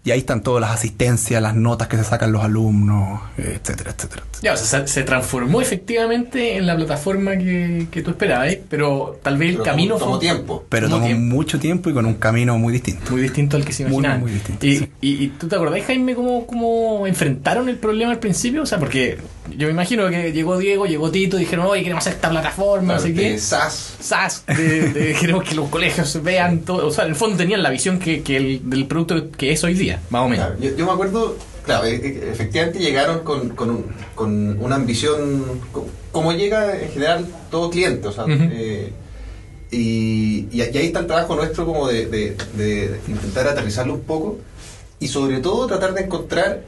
y 0.04 0.12
ahí 0.12 0.20
están 0.20 0.42
todas 0.42 0.60
las 0.62 0.72
asistencias, 0.72 1.42
las 1.42 1.56
notas 1.56 1.88
que 1.88 1.98
se 1.98 2.04
sacan 2.04 2.32
los 2.32 2.44
alumnos, 2.44 3.22
etcétera, 3.38 3.92
etcétera. 3.96 4.24
Ya, 4.42 4.54
o 4.54 4.58
sea, 4.58 4.82
se, 4.82 4.88
se 4.88 5.04
transformó 5.04 5.62
efectivamente 5.62 6.58
en 6.58 6.66
la 6.66 6.76
plataforma 6.76 7.38
que, 7.38 7.88
que 7.92 8.02
tú 8.02 8.10
esperabas, 8.12 8.50
¿eh? 8.50 8.64
pero 8.70 9.20
tal 9.22 9.38
vez 9.38 9.50
el 9.50 9.56
Pero 9.58 9.64
camino 9.66 9.94
tomó, 9.96 10.00
tomó 10.00 10.12
fue 10.16 10.20
tiempo. 10.22 10.66
Pero 10.68 10.88
Tomó 10.88 10.96
tomó 10.98 11.08
tiempo. 11.08 11.36
mucho 11.36 11.60
tiempo 11.60 11.90
y 11.90 11.94
con 11.94 12.06
un 12.08 12.16
camino 12.16 12.58
muy 12.58 12.74
distinto. 12.74 13.12
muy 13.12 13.22
distinto 13.22 13.56
al 13.58 13.64
que 13.66 13.72
se 13.72 13.84
Muy, 13.86 13.94
imaginaba. 13.94 14.20
muy 14.20 14.32
distinto, 14.32 14.66
y, 14.66 14.78
sí. 14.78 14.92
y- 15.02 15.24
y 15.26 15.28
tú 15.30 15.48
te 15.48 15.56
acordás, 15.56 15.82
Jaime, 15.86 16.16
cómo, 16.16 16.48
cómo 16.48 17.06
enfrentaron 17.06 17.70
el 17.70 17.78
problema 17.78 18.12
al 18.12 18.20
principio? 18.20 18.64
O 18.64 18.66
sea, 18.66 18.80
porque 18.80 19.20
yo 19.56 19.68
me 19.68 19.74
imagino 19.74 20.10
que 20.10 20.32
llegó 20.32 20.58
Diego, 20.58 20.86
llegó 20.88 21.12
Tito, 21.12 21.38
dijeron, 21.38 21.68
oye, 21.68 21.84
queremos 21.84 22.04
hacer 22.04 22.14
esta 22.14 22.30
plataforma, 22.32 22.96
no 22.96 23.00
sé 23.00 23.14
qué. 23.14 23.38
SAS. 23.38 23.94
SAS, 24.00 24.44
de, 24.48 24.90
de- 24.92 25.14
queremos 25.20 25.44
que 25.44 25.54
los 25.54 25.70
colegios 25.70 26.22
vean 26.24 26.60
todo. 26.62 26.88
O 26.88 26.92
sea, 26.92 27.04
en 27.04 27.12
el 27.12 27.16
fondo 27.16 27.38
tenían 27.38 27.61
la 27.62 27.70
visión 27.70 28.00
que, 28.00 28.22
que 28.24 28.38
el, 28.38 28.70
del 28.70 28.86
producto 28.88 29.32
que 29.32 29.52
es 29.52 29.64
hoy 29.64 29.74
día, 29.74 30.02
más 30.10 30.24
o 30.26 30.30
menos. 30.30 30.46
Claro, 30.48 30.62
yo, 30.62 30.76
yo 30.78 30.86
me 30.86 30.92
acuerdo, 30.92 31.38
claro, 31.64 31.86
e- 31.86 31.96
e- 31.96 32.30
efectivamente 32.32 32.80
llegaron 32.80 33.20
con, 33.20 33.50
con, 33.50 33.70
un- 33.70 33.86
con 34.16 34.60
una 34.62 34.76
ambición, 34.76 35.44
co- 35.72 35.88
como 36.12 36.32
llega 36.34 36.80
en 36.82 36.90
general 36.92 37.26
todo 37.50 37.70
cliente, 37.70 38.08
o 38.08 38.12
sea, 38.12 38.26
eh, 38.28 38.92
y, 39.72 40.48
y 40.52 40.62
ahí 40.62 40.88
está 40.88 41.00
el 41.00 41.08
trabajo 41.08 41.36
nuestro 41.36 41.66
como 41.66 41.88
de, 41.88 42.06
de- 42.08 42.36
de 42.58 43.00
intentar 43.08 43.48
aterrizarlo 43.48 43.94
un 43.94 44.02
poco 44.02 44.38
y 45.00 45.08
sobre 45.08 45.40
todo 45.40 45.66
tratar 45.68 45.94
de 45.94 46.02
encontrar 46.02 46.62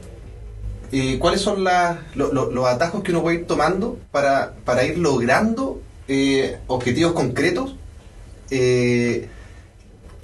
eh, 0.92 1.18
cuáles 1.18 1.40
son 1.40 1.64
las- 1.64 1.98
lo- 2.14 2.32
lo- 2.32 2.50
los 2.50 2.66
atajos 2.66 3.02
que 3.02 3.10
uno 3.10 3.22
puede 3.22 3.38
ir 3.40 3.46
tomando 3.46 3.98
para, 4.10 4.54
para 4.64 4.84
ir 4.84 4.96
logrando 4.98 5.80
eh, 6.08 6.56
objetivos 6.66 7.12
concretos 7.12 7.74
eh, 8.50 9.28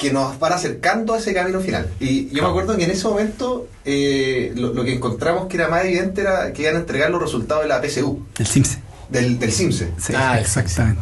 que 0.00 0.12
nos 0.12 0.38
van 0.38 0.52
acercando 0.54 1.14
a 1.14 1.18
ese 1.18 1.32
camino 1.34 1.60
final. 1.60 1.88
Y 2.00 2.28
yo 2.30 2.42
me 2.42 2.48
acuerdo 2.48 2.76
que 2.76 2.84
en 2.84 2.90
ese 2.90 3.06
momento 3.06 3.68
eh, 3.84 4.52
lo, 4.56 4.72
lo 4.74 4.82
que 4.84 4.94
encontramos 4.94 5.46
que 5.46 5.56
era 5.56 5.68
más 5.68 5.84
evidente 5.84 6.22
era 6.22 6.52
que 6.52 6.62
iban 6.62 6.76
a 6.76 6.78
entregar 6.80 7.10
los 7.10 7.20
resultados 7.22 7.62
de 7.64 7.68
la 7.68 7.80
PSU, 7.82 8.24
El 8.38 8.46
SIMSE. 8.46 8.78
del, 9.10 9.38
del 9.38 9.52
CIMSE. 9.52 9.90
Sí, 9.98 10.12
Ah, 10.16 10.40
exactamente. 10.40 11.00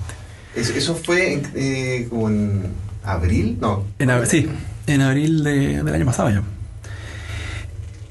Eso, 0.56 0.72
eso 0.72 0.94
fue 0.96 1.34
en, 1.34 1.42
eh, 1.54 2.06
como 2.10 2.28
en 2.28 2.62
abril, 3.04 3.56
no. 3.60 3.84
En 4.00 4.08
ab- 4.10 4.26
sí, 4.26 4.48
en 4.86 5.00
abril 5.00 5.44
de- 5.44 5.82
del 5.82 5.94
año 5.94 6.04
pasado 6.06 6.30
ya. 6.30 6.42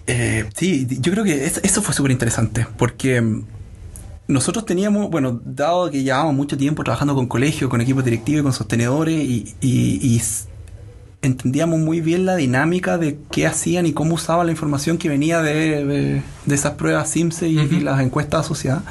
Eh, 0.08 0.46
sí, 0.56 0.88
yo 1.01 1.12
creo 1.12 1.24
que 1.24 1.46
es- 1.46 1.60
eso 1.63 1.82
fue 1.82 1.94
súper 1.94 2.12
interesante, 2.12 2.65
porque 2.77 3.20
mm, 3.20 3.44
nosotros 4.29 4.65
teníamos, 4.65 5.10
bueno, 5.10 5.41
dado 5.44 5.91
que 5.91 6.01
llevábamos 6.03 6.36
mucho 6.36 6.58
tiempo 6.58 6.84
trabajando 6.84 7.13
con 7.15 7.27
colegios, 7.27 7.70
con 7.70 7.82
equipos 7.82 8.06
directivos 8.06 8.39
y 8.39 8.44
con 8.44 8.53
sostenedores, 8.53 9.15
y, 9.20 9.56
y- 9.60 10.00
y 10.01 10.17
s- 10.17 10.46
entendíamos 11.21 11.79
muy 11.79 12.00
bien 12.01 12.25
la 12.25 12.36
dinámica 12.36 12.97
de 12.97 13.17
qué 13.31 13.47
hacían 13.47 13.86
y 13.86 13.93
cómo 13.93 14.15
usaban 14.15 14.45
la 14.45 14.51
información 14.51 14.97
que 14.97 15.09
venía 15.09 15.41
de, 15.41 15.83
de- 15.86 16.21
de 16.45 16.55
esas 16.55 16.74
pruebas 16.74 17.09
SIMSE 17.09 17.47
y, 17.50 17.79
las 17.81 18.00
encuestas 18.01 18.41
asociadas. 18.45 18.83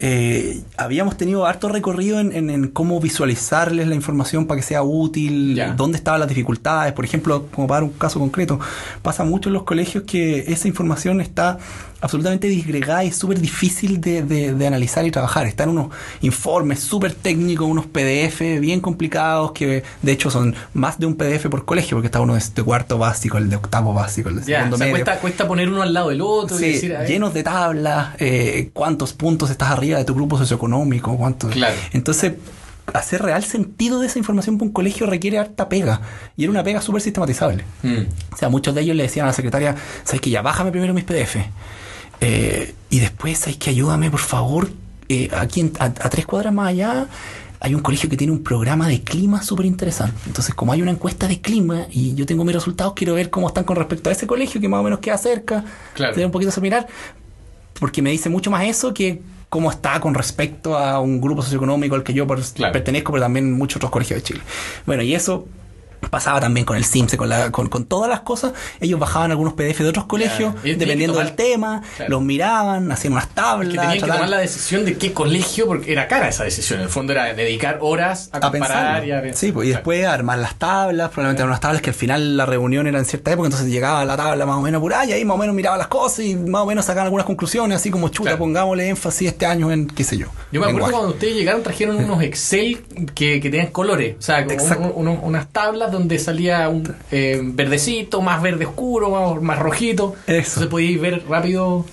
Eh, 0.00 0.60
habíamos 0.76 1.16
tenido 1.16 1.46
harto 1.46 1.68
recorrido 1.68 2.18
en, 2.20 2.32
en- 2.32 2.50
en 2.50 2.68
cómo 2.68 3.00
visualizarles 3.00 3.86
la 3.86 3.94
información 3.94 4.46
para 4.46 4.60
que 4.60 4.66
sea 4.66 4.82
útil, 4.82 5.54
dónde 5.76 5.96
estaban 5.96 6.20
las 6.20 6.28
dificultades. 6.28 6.92
Por 6.92 7.04
ejemplo, 7.04 7.46
como 7.52 7.68
para 7.68 7.80
dar 7.82 7.84
un 7.84 7.96
caso 7.96 8.18
concreto, 8.18 8.58
pasa 9.02 9.24
mucho 9.24 9.48
en 9.48 9.52
los 9.54 9.62
colegios 9.62 10.04
que 10.04 10.52
esa 10.52 10.68
información 10.68 11.20
está 11.20 11.58
absolutamente 12.04 12.46
disgregada 12.48 13.02
y 13.02 13.10
súper 13.10 13.40
difícil 13.40 14.00
de, 14.00 14.22
de- 14.22 14.52
de 14.54 14.66
analizar 14.66 15.04
y 15.06 15.10
trabajar. 15.10 15.46
Están 15.46 15.70
unos 15.70 15.88
informes 16.20 16.80
súper 16.80 17.14
técnicos, 17.14 17.66
unos 17.66 17.86
PDF 17.86 18.40
bien 18.60 18.80
complicados 18.80 19.52
que 19.52 19.82
de 20.02 20.12
hecho 20.12 20.30
son 20.30 20.54
más 20.74 20.98
de 20.98 21.06
un 21.06 21.16
PDF 21.16 21.46
por 21.48 21.64
colegio, 21.64 21.96
porque 21.96 22.06
está 22.06 22.20
uno 22.20 22.34
de, 22.34 22.62
cuarto 22.62 22.98
básico, 22.98 23.38
el 23.38 23.48
de 23.48 23.56
octavo 23.56 23.94
básico, 23.94 24.28
el 24.28 24.36
de 24.36 24.44
Ya, 24.46 24.58
segundo 24.58 24.76
o 24.76 24.78
sea, 24.78 24.86
medio. 24.86 25.04
cuesta, 25.04 25.20
cuesta 25.20 25.48
poner 25.48 25.68
uno 25.68 25.80
al 25.82 25.92
lado 25.94 26.10
del 26.10 26.20
otro 26.20 26.58
y 26.60 26.72
decir, 26.72 26.94
llenos 27.08 27.32
de 27.34 27.42
tablas, 27.42 28.08
eh, 28.18 28.70
cuántos 28.72 29.12
puntos 29.14 29.50
estás 29.50 29.70
arriba 29.70 29.98
de 29.98 30.04
tu 30.04 30.14
grupo 30.14 30.36
socioeconómico, 30.38 31.16
cuántos. 31.16 31.52
Claro. 31.52 31.74
Entonces, 31.92 32.34
hacer 32.92 33.22
real 33.22 33.42
sentido 33.42 33.98
de 34.00 34.08
esa 34.08 34.18
información 34.18 34.58
para 34.58 34.66
un 34.66 34.72
colegio 34.74 35.06
requiere 35.06 35.38
harta 35.38 35.70
pega. 35.70 36.02
Y 36.36 36.42
era 36.44 36.50
una 36.50 36.62
pega 36.62 36.82
súper 36.82 37.00
sistematizable. 37.00 37.64
Mm. 37.82 38.02
O 38.32 38.36
sea, 38.36 38.50
muchos 38.50 38.74
de 38.74 38.82
ellos 38.82 38.94
le 38.94 39.04
decían 39.04 39.24
a 39.24 39.28
la 39.28 39.32
secretaria, 39.32 39.74
¿sabes 40.04 40.20
que 40.20 40.28
ya 40.30 40.42
bájame 40.42 40.70
primero 40.70 40.92
mis 40.92 41.04
PDF? 41.04 41.36
Eh, 42.20 42.74
y 42.90 43.00
después, 43.00 43.38
¿sabes 43.38 43.56
que 43.56 43.70
ayúdame, 43.70 44.10
por 44.10 44.20
favor? 44.20 44.70
Eh, 45.08 45.28
aquí 45.36 45.60
en- 45.60 45.72
a, 45.78 45.84
a 45.86 45.90
tres 45.90 46.24
cuadras 46.26 46.52
más 46.54 46.68
allá 46.68 47.06
hay 47.60 47.74
un 47.74 47.80
colegio 47.80 48.08
que 48.10 48.16
tiene 48.16 48.32
un 48.32 48.42
programa 48.42 48.88
de 48.88 49.02
clima 49.02 49.42
súper 49.42 49.64
interesante. 49.66 50.16
Entonces, 50.26 50.54
como 50.54 50.72
hay 50.72 50.82
una 50.82 50.90
encuesta 50.90 51.26
de 51.26 51.40
clima 51.40 51.86
y 51.90 52.14
yo 52.14 52.26
tengo 52.26 52.44
mis 52.44 52.54
resultados, 52.54 52.92
quiero 52.94 53.14
ver 53.14 53.30
cómo 53.30 53.48
están 53.48 53.64
con 53.64 53.76
respecto 53.76 54.10
a 54.10 54.12
ese 54.12 54.26
colegio 54.26 54.60
que 54.60 54.68
más 54.68 54.80
o 54.80 54.82
menos 54.82 54.98
queda 55.00 55.16
cerca. 55.16 55.64
Claro. 55.94 56.12
Tener 56.12 56.26
un 56.26 56.32
poquito 56.32 56.52
a 56.54 56.60
mirar. 56.60 56.86
Porque 57.80 58.02
me 58.02 58.10
dice 58.10 58.28
mucho 58.28 58.50
más 58.50 58.64
eso 58.66 58.92
que 58.92 59.22
cómo 59.48 59.70
está 59.70 59.98
con 60.00 60.14
respecto 60.14 60.76
a 60.76 61.00
un 61.00 61.20
grupo 61.20 61.40
socioeconómico 61.42 61.94
al 61.94 62.02
que 62.02 62.12
yo 62.12 62.26
Claro. 62.26 62.72
pertenezco, 62.72 63.12
pero 63.12 63.22
también 63.24 63.52
muchos 63.52 63.76
otros 63.76 63.90
colegios 63.90 64.18
de 64.20 64.24
Chile. 64.24 64.40
Bueno, 64.84 65.02
y 65.02 65.14
eso 65.14 65.46
pasaba 66.08 66.40
también 66.40 66.64
con 66.66 66.76
el 66.76 66.84
SIMSE, 66.84 67.16
con, 67.16 67.28
la, 67.28 67.50
con, 67.50 67.68
con 67.68 67.84
todas 67.86 68.08
las 68.10 68.20
cosas. 68.20 68.52
Ellos 68.80 68.98
bajaban 69.00 69.30
algunos 69.30 69.54
PDF 69.54 69.80
de 69.80 69.88
otros 69.88 70.06
colegios, 70.06 70.54
dependiendo 70.62 71.18
del 71.18 71.34
tema, 71.34 71.82
Claro. 71.96 72.10
los 72.12 72.22
miraban, 72.22 72.90
hacían 72.92 73.12
unas 73.14 73.28
tablas. 73.28 73.68
que 73.68 73.78
tenían 73.78 73.94
que 73.94 74.00
tomar 74.00 74.28
la 74.28 74.38
decisión 74.38 74.84
de 74.84 74.96
qué 74.96 75.12
colegio, 75.12 75.66
porque 75.66 75.92
era 75.92 76.08
cara 76.08 76.28
esa 76.28 76.44
decisión. 76.44 76.78
En 76.80 76.84
el 76.84 76.90
fondo 76.90 77.12
era 77.12 77.32
dedicar 77.34 77.78
horas 77.80 78.28
a 78.32 78.38
a 78.38 78.40
comparar 78.40 78.60
pensarlo. 79.02 79.06
y 79.06 79.12
a 79.12 79.22
pensar. 79.22 79.38
Sí, 79.38 79.52
pues, 79.52 79.66
y 79.66 79.70
Claro. 79.70 79.78
después 79.80 80.06
armar 80.06 80.38
las 80.38 80.54
tablas, 80.56 81.08
probablemente 81.10 81.40
eran 81.42 81.48
unas 81.50 81.60
tablas 81.60 81.82
que 81.82 81.90
al 81.90 81.96
final 81.96 82.36
la 82.36 82.46
reunión 82.46 82.86
era 82.86 82.98
en 82.98 83.04
cierta 83.04 83.32
época, 83.32 83.46
entonces 83.46 83.68
llegaba 83.70 84.04
la 84.04 84.16
tabla 84.16 84.46
más 84.46 84.56
o 84.56 84.60
menos 84.60 84.80
por 84.80 84.92
ahí, 84.94 85.10
y 85.10 85.12
ahí 85.12 85.24
más 85.24 85.34
o 85.36 85.38
menos 85.38 85.54
miraba 85.54 85.76
las 85.76 85.88
cosas 85.88 86.20
y 86.20 86.36
más 86.36 86.62
o 86.62 86.66
menos 86.66 86.84
sacaban 86.84 87.06
algunas 87.06 87.26
conclusiones, 87.26 87.76
así 87.76 87.90
como 87.90 88.08
chuta, 88.08 88.36
pongámosle 88.36 88.88
énfasis 88.88 89.28
este 89.28 89.46
año 89.46 89.70
en 89.72 89.86
qué 89.86 90.04
sé 90.04 90.16
yo. 90.18 90.26
Yo 90.52 90.60
me 90.60 90.66
acuerdo 90.66 90.68
lenguaje. 90.68 90.92
cuando 90.92 91.08
ustedes 91.10 91.34
llegaron 91.34 91.62
trajeron 91.62 91.96
unos 92.04 92.22
Excel 92.22 92.84
que, 93.14 93.40
que 93.40 93.50
tenían 93.50 93.68
colores, 93.68 94.16
o 94.18 94.22
sea, 94.22 94.42
como 94.44 94.52
Exacto. 94.54 94.92
un- 94.94 95.08
un- 95.08 95.20
unas 95.22 95.48
tablas 95.48 95.90
donde 95.94 96.18
salía 96.18 96.68
un 96.68 96.94
eh, 97.10 97.40
verdecito, 97.42 98.20
más 98.20 98.42
verde 98.42 98.66
oscuro, 98.66 99.10
más, 99.10 99.42
más 99.42 99.58
rojito. 99.58 100.14
Eso. 100.26 100.36
Entonces 100.36 100.66
podíais 100.66 101.00
ver 101.00 101.22
rápido 101.28 101.84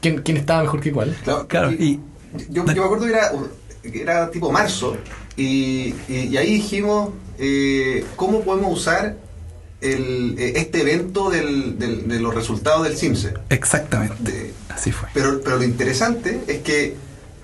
quién, 0.00 0.22
quién 0.22 0.36
estaba 0.36 0.62
mejor 0.62 0.80
que 0.80 0.92
cuál. 0.92 1.16
Claro, 1.24 1.46
Claro, 1.48 1.72
y- 1.72 2.00
yo, 2.50 2.64
yo 2.64 2.64
me 2.64 2.72
acuerdo 2.84 3.04
que 3.06 3.12
era, 3.12 3.30
era 3.94 4.30
tipo 4.30 4.50
marzo 4.50 4.96
y, 5.36 5.94
y- 6.08 6.28
y 6.30 6.36
ahí 6.36 6.54
dijimos 6.54 7.10
eh, 7.38 8.04
cómo 8.16 8.40
podemos 8.42 8.72
usar 8.78 9.16
el, 9.80 10.36
eh, 10.38 10.54
este 10.56 10.80
evento 10.80 11.30
del- 11.30 11.78
del- 11.78 12.08
de 12.08 12.18
los 12.20 12.34
resultados 12.34 12.84
del 12.84 12.96
CIMSE. 12.96 13.34
Exactamente. 13.50 14.16
De- 14.20 14.52
Así 14.68 14.90
fue. 14.92 15.08
pero, 15.14 15.40
pero 15.44 15.56
lo 15.58 15.64
interesante 15.64 16.40
es 16.48 16.58
que 16.60 16.94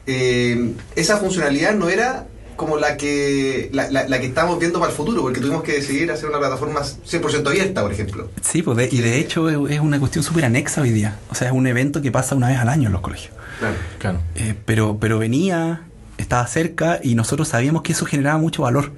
eh, 0.06 0.72
esa 0.96 1.18
funcionalidad 1.18 1.74
no 1.74 1.88
era 1.88 2.26
como 2.60 2.76
la 2.76 2.96
que 2.98 3.70
la, 3.72 3.90
la- 3.90 4.06
la 4.06 4.20
que 4.20 4.26
estamos 4.26 4.58
viendo 4.58 4.78
para 4.78 4.90
el 4.92 4.96
futuro, 4.96 5.22
porque 5.22 5.40
tuvimos 5.40 5.62
que 5.62 5.72
decidir 5.72 6.10
hacer 6.12 6.28
una 6.28 6.38
plataforma 6.38 6.80
100% 6.82 7.46
abierta, 7.48 7.80
por 7.82 7.90
ejemplo. 7.92 8.28
Sí, 8.42 8.60
pues 8.62 8.76
de- 8.76 8.88
y 8.92 9.00
de 9.00 9.18
hecho 9.18 9.48
es 9.48 9.72
es 9.72 9.80
una 9.80 9.98
cuestión 9.98 10.22
súper 10.22 10.44
anexa 10.44 10.82
hoy 10.82 10.90
día. 10.90 11.16
O 11.30 11.34
sea, 11.34 11.48
es 11.48 11.54
un 11.54 11.66
evento 11.66 12.02
que 12.02 12.12
pasa 12.12 12.34
una 12.34 12.48
vez 12.48 12.58
al 12.58 12.68
año 12.68 12.88
en 12.88 12.92
los 12.92 13.00
colegios. 13.00 13.32
Claro. 13.58 13.76
Claro. 13.98 14.18
Eh, 14.34 14.54
pero, 14.66 14.98
pero 15.00 15.18
venía, 15.18 15.82
estaba 16.18 16.46
cerca 16.46 17.00
y 17.02 17.14
nosotros 17.14 17.48
sabíamos 17.48 17.80
que 17.82 17.92
eso 17.92 18.04
generaba 18.04 18.38
mucho 18.38 18.62
valor. 18.62 18.92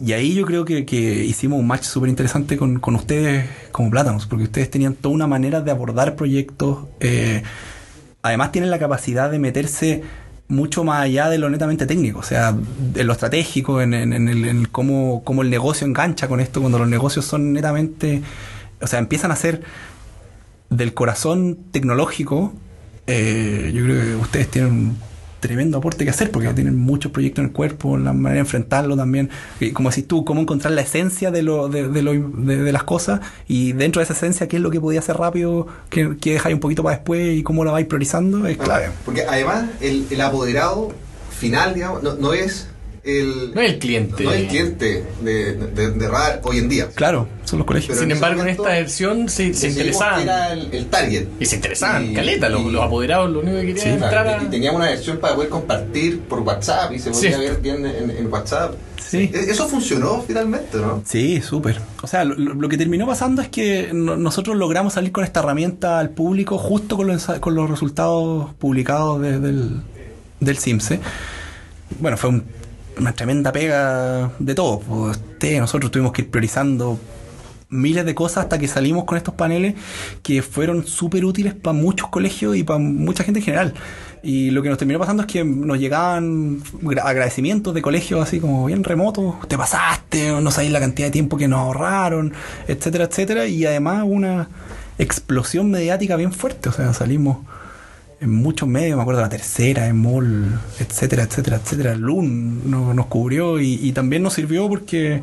Y 0.00 0.12
ahí 0.12 0.34
yo 0.34 0.44
creo 0.44 0.66
que, 0.66 0.84
que 0.84 1.24
hicimos 1.24 1.58
un 1.58 1.66
match 1.66 1.84
súper 1.84 2.10
interesante 2.10 2.58
con, 2.58 2.78
con 2.80 2.94
ustedes 2.94 3.46
como 3.72 3.88
Plátanos, 3.90 4.26
porque 4.26 4.44
ustedes 4.44 4.70
tenían 4.70 4.92
toda 4.94 5.14
una 5.14 5.26
manera 5.26 5.62
de 5.62 5.70
abordar 5.70 6.14
proyectos. 6.16 6.80
eh, 7.00 7.42
además 8.20 8.52
tienen 8.52 8.70
la 8.70 8.78
capacidad 8.78 9.30
de 9.30 9.38
meterse 9.38 10.02
mucho 10.48 10.82
más 10.82 11.02
allá 11.02 11.28
de 11.28 11.36
lo 11.38 11.50
netamente 11.50 11.86
técnico, 11.86 12.20
o 12.20 12.22
sea, 12.22 12.54
en 12.94 13.06
lo 13.06 13.12
estratégico, 13.12 13.80
en, 13.82 13.92
en- 13.94 14.12
en 14.14 14.28
el, 14.28 14.44
en 14.46 14.64
cómo, 14.64 15.22
cómo 15.24 15.42
el 15.42 15.50
negocio 15.50 15.86
engancha 15.86 16.26
con 16.28 16.40
esto, 16.40 16.60
cuando 16.60 16.78
los 16.78 16.88
negocios 16.88 17.24
son 17.26 17.52
netamente, 17.52 18.22
o 18.80 18.86
sea, 18.86 18.98
empiezan 18.98 19.30
a 19.30 19.36
ser 19.36 19.62
del 20.70 20.94
corazón 20.94 21.58
tecnológico, 21.70 22.54
eh, 23.06 23.70
yo 23.74 23.84
creo 23.84 24.02
que 24.02 24.16
ustedes 24.16 24.50
tienen 24.50 24.96
tremendo 25.40 25.78
aporte 25.78 26.04
que 26.04 26.10
hacer 26.10 26.30
porque 26.30 26.48
tienen 26.54 26.76
muchos 26.76 27.12
proyectos 27.12 27.42
en 27.42 27.46
el 27.46 27.52
cuerpo, 27.52 27.96
la 27.96 28.12
manera 28.12 28.34
de 28.34 28.40
enfrentarlo 28.40 28.96
también. 28.96 29.30
Y 29.60 29.72
como 29.72 29.90
decís 29.90 30.06
tú, 30.06 30.24
cómo 30.24 30.40
encontrar 30.40 30.72
la 30.72 30.82
esencia 30.82 31.30
de, 31.30 31.42
lo, 31.42 31.68
de, 31.68 31.88
de, 31.88 32.02
lo, 32.02 32.12
de, 32.12 32.56
de 32.56 32.72
las 32.72 32.84
cosas 32.84 33.20
y 33.46 33.72
dentro 33.72 34.00
de 34.00 34.04
esa 34.04 34.14
esencia, 34.14 34.48
qué 34.48 34.56
es 34.56 34.62
lo 34.62 34.70
que 34.70 34.80
podía 34.80 35.00
hacer 35.00 35.16
rápido, 35.16 35.66
qué, 35.90 36.16
qué 36.20 36.34
dejáis 36.34 36.54
un 36.54 36.60
poquito 36.60 36.82
para 36.82 36.96
después 36.96 37.36
y 37.36 37.42
cómo 37.42 37.64
la 37.64 37.72
vais 37.72 37.86
priorizando, 37.86 38.46
es 38.46 38.56
clave. 38.56 38.90
Porque 39.04 39.22
además, 39.22 39.66
el, 39.80 40.06
el 40.10 40.20
apoderado 40.20 40.92
final, 41.30 41.74
digamos, 41.74 42.02
no, 42.02 42.14
no 42.14 42.32
es 42.32 42.68
el, 43.08 43.54
no 43.54 43.60
es 43.60 43.72
el 43.72 43.78
cliente. 43.78 44.24
No 44.24 44.32
es 44.32 44.40
el 44.42 44.48
cliente 44.48 45.04
de, 45.22 45.54
de, 45.54 45.90
de 45.90 46.08
radar 46.08 46.40
hoy 46.44 46.58
en 46.58 46.68
día. 46.68 46.88
Claro, 46.94 47.26
son 47.44 47.58
los 47.58 47.66
colegios. 47.66 47.88
Pero 47.88 48.00
Sin 48.00 48.10
en 48.10 48.16
embargo, 48.16 48.42
en 48.42 48.48
esta 48.48 48.68
versión 48.68 49.28
se, 49.28 49.54
se 49.54 49.68
interesaban. 49.68 50.22
Era 50.22 50.52
el, 50.52 50.68
el, 50.72 50.86
target. 50.86 51.26
Y 51.40 51.46
se 51.46 51.56
interesaban, 51.56 52.10
y, 52.10 52.14
caleta, 52.14 52.48
los, 52.48 52.64
los, 52.64 52.82
apoderados 52.82 53.30
lo 53.30 53.40
único 53.40 53.56
que 53.56 53.66
querían 53.68 53.84
sí, 53.84 53.90
entrar 53.90 54.24
claro, 54.24 54.40
a... 54.40 54.44
Y 54.44 54.46
teníamos 54.48 54.80
una 54.80 54.90
versión 54.90 55.18
para 55.18 55.34
poder 55.34 55.48
compartir 55.48 56.20
por 56.20 56.40
WhatsApp 56.40 56.92
y 56.92 56.98
se 56.98 57.10
podía 57.10 57.36
sí. 57.36 57.40
ver 57.40 57.60
bien 57.60 57.86
en, 57.86 58.10
en 58.10 58.32
WhatsApp. 58.32 58.74
Sí. 59.08 59.30
Eso 59.32 59.66
funcionó 59.68 60.22
finalmente, 60.26 60.76
¿no? 60.76 61.02
Sí, 61.06 61.40
súper. 61.40 61.80
O 62.02 62.06
sea, 62.06 62.24
lo, 62.24 62.34
lo, 62.34 62.68
que 62.68 62.76
terminó 62.76 63.06
pasando 63.06 63.40
es 63.40 63.48
que 63.48 63.88
no, 63.94 64.18
nosotros 64.18 64.56
logramos 64.56 64.92
salir 64.92 65.12
con 65.12 65.24
esta 65.24 65.40
herramienta 65.40 65.98
al 65.98 66.10
público 66.10 66.58
justo 66.58 66.98
con 66.98 67.06
los, 67.06 67.24
con 67.40 67.54
los 67.54 67.70
resultados 67.70 68.52
publicados 68.56 69.22
de, 69.22 69.40
del, 69.40 69.80
del 70.40 70.58
CIMSE. 70.58 71.00
Bueno, 72.00 72.18
fue 72.18 72.28
un 72.28 72.57
una 72.98 73.12
tremenda 73.12 73.52
pega 73.52 74.30
de 74.38 74.54
todo. 74.54 74.82
Usted, 74.88 75.60
nosotros 75.60 75.90
tuvimos 75.90 76.12
que 76.12 76.22
ir 76.22 76.30
priorizando 76.30 76.98
miles 77.70 78.04
de 78.04 78.14
cosas 78.14 78.44
hasta 78.44 78.58
que 78.58 78.66
salimos 78.66 79.04
con 79.04 79.18
estos 79.18 79.34
paneles 79.34 79.74
que 80.22 80.42
fueron 80.42 80.86
súper 80.86 81.24
útiles 81.24 81.54
para 81.54 81.74
muchos 81.74 82.08
colegios 82.08 82.56
y 82.56 82.62
para 82.62 82.78
mucha 82.78 83.24
gente 83.24 83.40
en 83.40 83.44
general. 83.44 83.74
Y 84.22 84.50
lo 84.50 84.62
que 84.62 84.68
nos 84.68 84.78
terminó 84.78 84.98
pasando 84.98 85.22
es 85.22 85.28
que 85.28 85.44
nos 85.44 85.78
llegaban 85.78 86.62
agradecimientos 87.02 87.74
de 87.74 87.82
colegios 87.82 88.20
así 88.20 88.40
como 88.40 88.66
bien 88.66 88.84
remotos, 88.84 89.34
te 89.48 89.56
pasaste, 89.56 90.32
no 90.40 90.50
sabéis 90.50 90.72
la 90.72 90.80
cantidad 90.80 91.08
de 91.08 91.12
tiempo 91.12 91.36
que 91.36 91.46
nos 91.46 91.60
ahorraron, 91.60 92.32
etcétera, 92.66 93.04
etcétera. 93.04 93.46
Y 93.46 93.64
además 93.64 94.04
una 94.06 94.48
explosión 94.98 95.70
mediática 95.70 96.16
bien 96.16 96.32
fuerte, 96.32 96.68
o 96.68 96.72
sea, 96.72 96.92
salimos 96.92 97.38
en 98.20 98.30
muchos 98.30 98.68
medios, 98.68 98.96
me 98.96 99.02
acuerdo 99.02 99.20
la 99.20 99.28
tercera, 99.28 99.86
en 99.86 99.96
Mall, 99.96 100.58
etcétera, 100.80 101.24
etcétera, 101.24 101.58
etcétera. 101.62 101.94
LUN 101.94 102.70
nos, 102.70 102.94
nos 102.94 103.06
cubrió 103.06 103.60
y, 103.60 103.74
y, 103.74 103.92
también 103.92 104.22
nos 104.22 104.34
sirvió 104.34 104.68
porque 104.68 105.22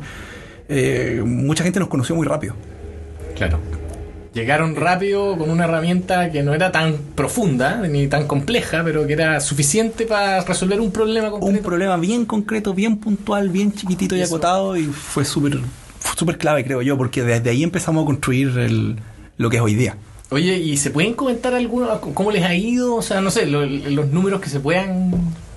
eh, 0.68 1.22
mucha 1.24 1.64
gente 1.64 1.78
nos 1.78 1.88
conoció 1.88 2.14
muy 2.14 2.26
rápido. 2.26 2.54
Claro. 3.36 3.58
Llegaron 4.32 4.76
rápido 4.76 5.38
con 5.38 5.48
una 5.48 5.64
herramienta 5.64 6.30
que 6.30 6.42
no 6.42 6.52
era 6.52 6.70
tan 6.70 6.98
profunda 7.14 7.76
ni 7.88 8.06
tan 8.06 8.26
compleja, 8.26 8.82
pero 8.84 9.06
que 9.06 9.14
era 9.14 9.40
suficiente 9.40 10.04
para 10.04 10.42
resolver 10.42 10.78
un 10.80 10.90
problema 10.90 11.30
concreto. 11.30 11.56
Un 11.56 11.62
problema 11.62 11.96
bien 11.96 12.26
concreto, 12.26 12.74
bien 12.74 12.98
puntual, 12.98 13.48
bien 13.48 13.72
chiquitito 13.72 14.14
y, 14.14 14.20
y 14.20 14.22
acotado 14.22 14.76
y 14.76 14.84
fue 14.84 15.24
súper 15.24 15.58
súper 16.16 16.38
clave, 16.38 16.64
creo 16.64 16.82
yo, 16.82 16.96
porque 16.96 17.22
desde 17.22 17.50
ahí 17.50 17.62
empezamos 17.62 18.04
a 18.04 18.06
construir 18.06 18.58
el, 18.58 18.96
lo 19.38 19.50
que 19.50 19.56
es 19.56 19.62
hoy 19.62 19.74
día. 19.74 19.96
Oye, 20.30 20.58
¿y 20.58 20.76
se 20.76 20.90
pueden 20.90 21.14
comentar 21.14 21.54
algunos, 21.54 21.98
cómo 21.98 22.32
les 22.32 22.42
ha 22.42 22.54
ido? 22.54 22.96
O 22.96 23.02
sea, 23.02 23.20
no 23.20 23.30
sé, 23.30 23.46
lo, 23.46 23.64
los 23.64 24.10
números 24.10 24.40
que 24.40 24.48
se 24.48 24.58
puedan 24.58 25.12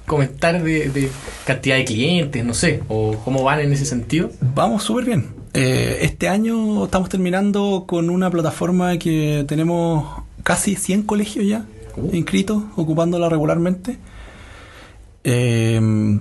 comentar 0.06 0.62
de, 0.62 0.90
de, 0.90 1.10
cantidad 1.46 1.76
de 1.76 1.86
clientes, 1.86 2.46
no 2.46 2.54
sé, 2.54 2.84
o 2.88 3.16
cómo 3.26 3.44
van 3.44 3.62
en 3.62 3.74
ese 3.74 3.86
sentido. 3.86 4.30
Vamos 4.54 4.84
súper 4.84 5.06
bien. 5.06 5.28
Eh, 5.54 6.00
este 6.02 6.28
año 6.28 6.86
estamos 6.86 7.10
terminando 7.10 7.86
con 7.88 8.10
una 8.12 8.30
plataforma 8.30 8.98
que 9.00 9.44
tenemos 9.48 10.22
casi 10.44 10.76
100 10.76 11.04
colegios 11.04 11.46
ya 11.48 11.66
uh. 11.98 12.16
inscritos, 12.16 12.64
ocupándola 12.76 13.28
regularmente. 13.30 13.98
Eh, 15.24 16.20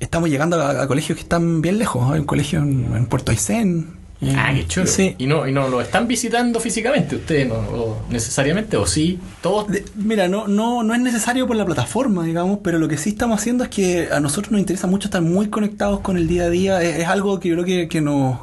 estamos 0.00 0.28
llegando 0.28 0.60
a, 0.60 0.82
a, 0.82 0.86
colegios 0.86 1.16
que 1.16 1.22
están 1.22 1.62
bien 1.62 1.78
lejos. 1.78 2.10
Hay 2.12 2.20
un 2.20 2.26
colegio 2.26 2.58
en, 2.58 2.94
en 2.94 3.06
Puerto 3.06 3.32
Aysén, 3.32 3.95
Ah, 4.34 4.52
qué 4.54 4.66
chulo. 4.66 4.86
Sí. 4.86 5.14
Y 5.18 5.26
no, 5.26 5.46
y 5.46 5.52
no 5.52 5.68
lo 5.68 5.80
están 5.80 6.08
visitando 6.08 6.58
físicamente 6.58 7.16
ustedes, 7.16 7.48
no, 7.48 7.54
o 7.54 8.02
necesariamente, 8.08 8.76
o 8.76 8.86
sí, 8.86 9.20
todos. 9.42 9.68
De, 9.68 9.84
mira, 9.94 10.26
no, 10.26 10.48
no, 10.48 10.82
no 10.82 10.94
es 10.94 11.00
necesario 11.00 11.46
por 11.46 11.56
la 11.56 11.66
plataforma, 11.66 12.24
digamos, 12.24 12.60
pero 12.62 12.78
lo 12.78 12.88
que 12.88 12.96
sí 12.96 13.10
estamos 13.10 13.40
haciendo 13.40 13.64
es 13.64 13.70
que 13.70 14.08
a 14.10 14.20
nosotros 14.20 14.52
nos 14.52 14.60
interesa 14.60 14.86
mucho 14.86 15.08
estar 15.08 15.20
muy 15.20 15.48
conectados 15.48 16.00
con 16.00 16.16
el 16.16 16.28
día 16.28 16.44
a 16.44 16.50
día. 16.50 16.82
Es, 16.82 17.00
es 17.00 17.06
algo 17.06 17.38
que 17.40 17.50
yo 17.50 17.56
creo 17.56 17.66
que, 17.66 17.88
que 17.88 18.00
nos 18.00 18.38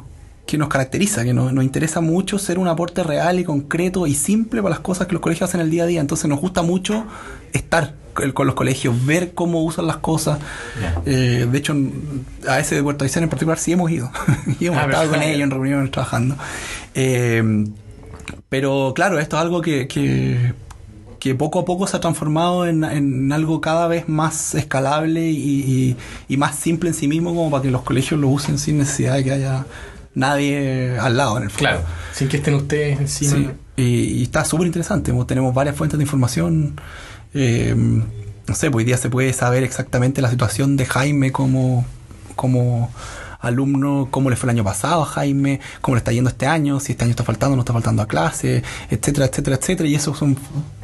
que 0.46 0.58
nos 0.58 0.68
caracteriza, 0.68 1.24
que 1.24 1.32
nos, 1.32 1.54
nos, 1.54 1.64
interesa 1.64 2.02
mucho 2.02 2.38
ser 2.38 2.58
un 2.58 2.68
aporte 2.68 3.02
real 3.02 3.40
y 3.40 3.44
concreto 3.44 4.06
y 4.06 4.14
simple 4.14 4.60
para 4.60 4.74
las 4.74 4.80
cosas 4.80 5.06
que 5.06 5.14
los 5.14 5.22
colegios 5.22 5.48
hacen 5.48 5.62
el 5.62 5.70
día 5.70 5.84
a 5.84 5.86
día. 5.86 6.00
Entonces 6.00 6.28
nos 6.28 6.38
gusta 6.38 6.62
mucho 6.62 7.06
estar 7.54 7.94
con 8.14 8.46
los 8.46 8.54
colegios, 8.54 9.04
ver 9.04 9.34
cómo 9.34 9.62
usan 9.62 9.86
las 9.86 9.98
cosas. 9.98 10.38
Eh, 11.04 11.46
de 11.50 11.58
hecho, 11.58 11.76
a 12.48 12.60
ese 12.60 12.76
de 12.76 12.82
Puerto 12.82 13.04
Aysén 13.04 13.24
en 13.24 13.28
particular 13.28 13.58
sí 13.58 13.72
hemos 13.72 13.90
ido. 13.90 14.10
y 14.60 14.66
hemos 14.66 14.78
ah, 14.78 14.84
estado 14.84 15.10
con 15.10 15.22
ellos 15.22 15.40
en 15.40 15.50
reuniones 15.50 15.90
trabajando. 15.90 16.36
Eh, 16.94 17.64
pero 18.48 18.92
claro, 18.94 19.18
esto 19.18 19.36
es 19.36 19.42
algo 19.42 19.60
que, 19.60 19.88
que, 19.88 20.54
que, 21.18 21.34
poco 21.34 21.58
a 21.58 21.64
poco 21.64 21.86
se 21.86 21.96
ha 21.96 22.00
transformado 22.00 22.66
en, 22.66 22.84
en 22.84 23.32
algo 23.32 23.60
cada 23.60 23.88
vez 23.88 24.08
más 24.08 24.54
escalable 24.54 25.28
y, 25.28 25.36
y, 25.36 25.96
y, 26.28 26.36
más 26.36 26.54
simple 26.54 26.90
en 26.90 26.94
sí 26.94 27.08
mismo, 27.08 27.34
como 27.34 27.50
para 27.50 27.62
que 27.62 27.70
los 27.70 27.82
colegios 27.82 28.20
lo 28.20 28.28
usen 28.28 28.58
sin 28.58 28.78
necesidad 28.78 29.14
de 29.14 29.24
que 29.24 29.32
haya 29.32 29.66
nadie 30.14 30.96
al 30.98 31.16
lado 31.16 31.36
en 31.38 31.44
el 31.44 31.50
fondo. 31.50 31.70
Claro, 31.70 31.80
sin 32.12 32.28
que 32.28 32.36
estén 32.36 32.54
ustedes 32.54 33.00
encima. 33.00 33.32
Sí, 33.32 33.50
y, 33.76 33.82
y 33.84 34.22
está 34.22 34.44
súper 34.44 34.66
interesante. 34.66 35.12
Tenemos 35.26 35.52
varias 35.52 35.76
fuentes 35.76 35.98
de 35.98 36.04
información. 36.04 36.76
Eh, 37.34 37.74
no 37.76 38.54
sé, 38.54 38.70
pues 38.70 38.82
hoy 38.82 38.84
día 38.84 38.96
se 38.96 39.10
puede 39.10 39.32
saber 39.32 39.62
exactamente 39.62 40.22
la 40.22 40.30
situación 40.30 40.76
de 40.76 40.86
Jaime 40.86 41.32
como, 41.32 41.84
como 42.36 42.90
alumno, 43.40 44.08
cómo 44.10 44.30
le 44.30 44.36
fue 44.36 44.48
el 44.48 44.56
año 44.56 44.64
pasado 44.64 45.02
a 45.02 45.06
Jaime, 45.06 45.60
cómo 45.80 45.94
le 45.94 45.98
está 45.98 46.12
yendo 46.12 46.30
este 46.30 46.46
año, 46.46 46.80
si 46.80 46.92
este 46.92 47.04
año 47.04 47.12
está 47.12 47.24
faltando 47.24 47.54
o 47.54 47.56
no 47.56 47.62
está 47.62 47.72
faltando 47.72 48.02
a 48.02 48.08
clase, 48.08 48.62
etcétera, 48.90 49.26
etcétera, 49.26 49.56
etcétera. 49.56 49.88
Y 49.88 49.94
eso 49.94 50.14
son 50.14 50.36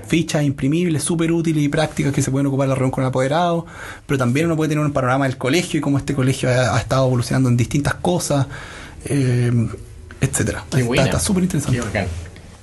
fichas 0.06 0.42
imprimibles, 0.42 1.04
súper 1.04 1.30
útiles 1.32 1.62
y 1.62 1.68
prácticas 1.68 2.12
que 2.12 2.22
se 2.22 2.30
pueden 2.30 2.46
ocupar 2.46 2.64
en 2.64 2.70
la 2.70 2.74
reunión 2.74 2.90
con 2.90 3.04
el 3.04 3.08
apoderado, 3.08 3.66
pero 4.06 4.18
también 4.18 4.46
uno 4.46 4.56
puede 4.56 4.70
tener 4.70 4.84
un 4.84 4.92
panorama 4.92 5.26
del 5.26 5.36
colegio 5.36 5.78
y 5.78 5.80
cómo 5.80 5.98
este 5.98 6.14
colegio 6.14 6.48
ha, 6.48 6.76
ha 6.76 6.80
estado 6.80 7.06
evolucionando 7.06 7.48
en 7.48 7.56
distintas 7.56 7.94
cosas, 7.94 8.46
eh, 9.04 9.52
etcétera. 10.20 10.64
Está 11.04 11.20
súper 11.20 11.44
interesante. 11.44 11.80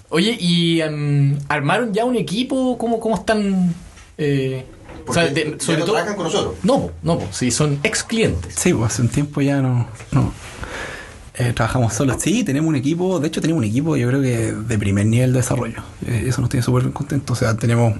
Oye, 0.09 0.37
¿y 0.39 0.81
um, 0.83 1.37
armaron 1.49 1.93
ya 1.93 2.05
un 2.05 2.15
equipo? 2.15 2.77
¿Cómo, 2.77 2.99
cómo 2.99 3.15
están...? 3.15 3.73
Eh, 4.17 4.65
o 5.05 5.13
sea, 5.13 5.27
de, 5.27 5.55
sobre 5.59 5.79
no 5.79 5.85
todo 5.85 5.95
trabajan 5.95 6.15
con 6.15 6.25
nosotros. 6.25 6.55
No, 6.63 6.91
no, 7.01 7.19
sí, 7.31 7.51
son 7.51 7.79
ex 7.83 8.03
clientes. 8.03 8.53
Sí, 8.57 8.73
pues 8.73 8.91
hace 8.91 9.01
un 9.01 9.07
tiempo 9.09 9.41
ya 9.41 9.61
no, 9.61 9.87
no. 10.11 10.33
Eh, 11.35 11.53
trabajamos 11.53 11.93
solos. 11.93 12.17
Sí, 12.19 12.43
tenemos 12.43 12.67
un 12.67 12.75
equipo, 12.75 13.19
de 13.19 13.27
hecho 13.27 13.39
tenemos 13.39 13.59
un 13.59 13.69
equipo 13.69 13.95
yo 13.95 14.07
creo 14.09 14.21
que 14.21 14.51
de 14.51 14.77
primer 14.77 15.05
nivel 15.05 15.31
de 15.31 15.39
desarrollo. 15.39 15.81
Eh, 16.05 16.25
eso 16.27 16.41
nos 16.41 16.49
tiene 16.49 16.63
súper 16.63 16.91
contentos. 16.91 17.37
O 17.37 17.39
sea, 17.39 17.55
tenemos 17.55 17.93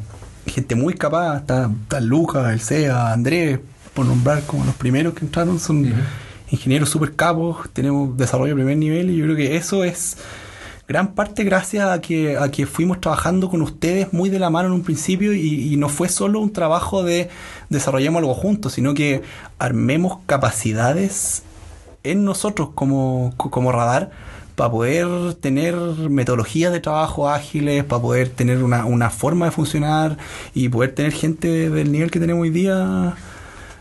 gente 0.48 0.76
muy 0.76 0.96
capaz, 0.96 1.38
está, 1.38 1.70
está 1.84 2.02
Lucas, 2.02 2.52
el 2.52 2.60
SEA, 2.60 3.14
Andrés, 3.14 3.60
por 3.94 4.06
nombrar 4.06 4.44
como 4.44 4.66
los 4.66 4.76
primeros 4.76 5.14
que 5.14 5.22
entraron, 5.24 5.60
son 5.60 5.86
uh 5.86 5.88
-huh. 5.88 6.52
ingenieros 6.52 6.90
súper 6.90 7.16
capos, 7.16 7.70
tenemos 7.74 8.18
desarrollo 8.18 8.50
de 8.50 8.56
primer 8.56 8.78
nivel 8.78 9.12
y 9.12 9.18
yo 9.18 9.26
creo 9.26 9.36
que 9.36 9.56
eso 9.56 9.84
es 9.84 10.18
gran 10.88 11.14
parte 11.16 11.44
gracias 11.44 11.86
a 11.88 12.00
que, 12.00 12.38
a 12.38 12.50
que 12.50 12.66
fuimos 12.66 13.02
trabajando 13.02 13.50
con 13.50 13.62
ustedes 13.62 14.14
muy 14.14 14.30
de 14.30 14.40
la 14.40 14.50
mano 14.50 14.70
en 14.70 14.74
un 14.74 14.84
principio 14.84 15.34
y, 15.34 15.76
no 15.78 15.90
fue 15.90 16.08
solo 16.08 16.40
un 16.40 16.54
trabajo 16.54 17.04
de 17.04 17.30
desarrollemos 17.70 18.20
algo 18.20 18.34
juntos, 18.34 18.74
sino 18.74 18.94
que 18.94 19.22
armemos 19.60 20.20
capacidades 20.26 21.44
en 22.04 22.24
nosotros 22.24 22.70
como, 22.74 23.34
como 23.38 23.72
radar 23.72 24.12
para 24.56 24.72
poder 24.72 25.36
tener 25.36 25.76
metodologías 25.76 26.72
de 26.72 26.80
trabajo 26.80 27.30
ágiles, 27.30 27.84
para 27.84 28.02
poder 28.02 28.30
tener 28.30 28.64
una, 28.64 28.86
una 28.86 29.10
forma 29.10 29.46
de 29.46 29.52
funcionar 29.52 30.18
y 30.56 30.70
poder 30.70 30.96
tener 30.96 31.12
gente 31.12 31.70
del 31.70 31.92
nivel 31.92 32.10
que 32.10 32.20
tenemos 32.20 32.44
hoy 32.44 32.50
día 32.50 33.16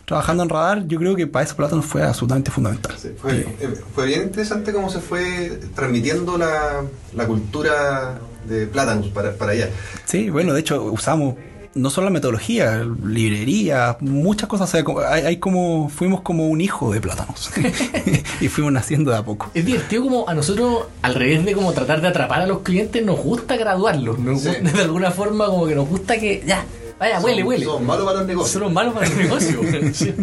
trabajando 0.07 0.45
en 0.45 0.49
radar, 0.49 0.87
yo 0.87 0.99
creo 0.99 1.15
que 1.15 1.27
para 1.27 1.45
esa 1.45 1.57
plata 1.57 1.77
nos 1.77 1.85
fue 1.85 2.03
absolutamente 2.03 2.51
fundamental. 2.51 2.95
Sí, 2.97 3.11
fue, 3.21 3.43
sí. 3.43 3.45
Eh, 3.61 3.75
fue, 3.95 4.07
bien 4.07 4.23
interesante 4.23 4.73
cómo 4.73 4.89
se 4.89 5.01
fue 5.01 5.61
transmitiendo 5.75 6.39
la, 6.39 6.85
la 7.15 7.27
cultura 7.27 8.19
de 8.49 8.67
plátanos 8.67 9.09
para, 9.09 9.35
para 9.35 9.53
allá. 9.53 9.69
Sí, 10.05 10.31
bueno, 10.31 10.55
de 10.55 10.61
hecho 10.61 10.83
usamos 10.85 11.35
no 11.77 11.91
solo 11.91 12.07
la 12.07 12.11
metodología, 12.11 12.87
librería, 13.05 13.99
muchas 14.01 14.49
cosas. 14.49 14.73
O 14.73 14.73
sea, 14.73 15.11
hay, 15.11 15.23
hay, 15.25 15.37
como, 15.37 15.91
fuimos 15.91 16.23
como 16.23 16.49
un 16.49 16.61
hijo 16.61 16.93
de 16.93 17.01
plátanos 17.01 17.51
y 18.41 18.49
fuimos 18.49 18.73
naciendo 18.73 19.11
de 19.11 19.19
a 19.19 19.25
poco. 19.25 19.51
Es 19.55 19.65
divertido 19.65 20.05
como 20.05 20.29
a 20.29 20.35
nosotros, 20.35 20.87
al 21.03 21.15
revés 21.15 21.45
de 21.45 21.53
como 21.53 21.73
tratar 21.73 22.01
de 22.01 22.09
atrapar 22.09 22.41
a 22.41 22.47
los 22.47 22.61
clientes, 22.61 23.05
nos 23.05 23.21
gusta 23.21 23.57
graduarlos. 23.57 24.19
Nos 24.19 24.41
sí. 24.41 24.49
gusta, 24.49 24.77
de 24.79 24.83
alguna 24.83 25.11
forma 25.11 25.47
como 25.47 25.67
que 25.67 25.75
nos 25.75 25.89
gusta 25.89 26.19
que 26.19 26.43
ya 26.47 26.65
Vaya, 26.99 27.21
huele, 27.21 27.39
son, 27.41 27.49
huele. 27.49 27.65
Son 27.67 27.87
malos 27.87 28.05
para 28.07 28.19
los 28.21 28.27
negocios. 28.29 28.63
Son 28.63 28.73
malos 28.73 28.95
para 28.95 29.07
los 29.09 29.17
negocios. 29.19 29.67
sí. 29.97 30.15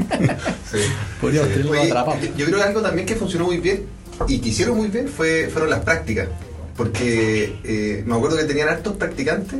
sí. 0.71 0.77
Podríamos 1.21 1.49
sí. 1.49 1.55
tenerlo 1.61 1.81
atrapado. 1.81 2.17
Yo 2.37 2.45
creo 2.45 2.57
que 2.57 2.63
algo 2.63 2.81
también 2.81 3.05
que 3.05 3.15
funcionó 3.15 3.45
muy 3.45 3.57
bien 3.57 3.83
y 4.27 4.39
que 4.39 4.49
hicieron 4.49 4.77
muy 4.77 4.87
bien 4.87 5.07
fue, 5.07 5.49
fueron 5.51 5.69
las 5.69 5.81
prácticas. 5.81 6.27
Porque 6.75 7.59
eh, 7.63 8.03
me 8.07 8.15
acuerdo 8.15 8.37
que 8.37 8.45
tenían 8.45 8.67
hartos 8.69 8.95
practicantes 8.95 9.59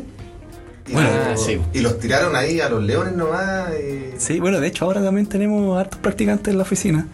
Y, 0.88 0.94
Bueno, 0.94 1.10
los- 1.30 1.46
sí. 1.46 1.60
y 1.74 1.82
los 1.82 2.00
tiraron 2.00 2.36
ahí 2.36 2.60
a 2.60 2.70
los 2.70 2.82
leones 2.84 3.14
nomás. 3.16 3.70
y- 3.80 4.20
Sí, 4.20 4.40
bueno, 4.40 4.60
de 4.60 4.68
hecho 4.68 4.86
ahora 4.86 5.04
también 5.04 5.28
tenemos 5.28 5.78
hartos 5.80 6.00
practicantes 6.00 6.48
en 6.52 6.58
la 6.58 6.64
oficina. 6.64 7.08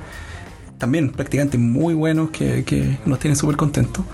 También 0.77 1.11
practicantes 1.11 1.59
muy 1.59 1.93
buenos 1.93 2.29
que, 2.31 2.63
que 2.63 2.97
nos 3.05 3.19
tienen 3.19 3.35
súper 3.35 3.57
contentos. 3.57 4.05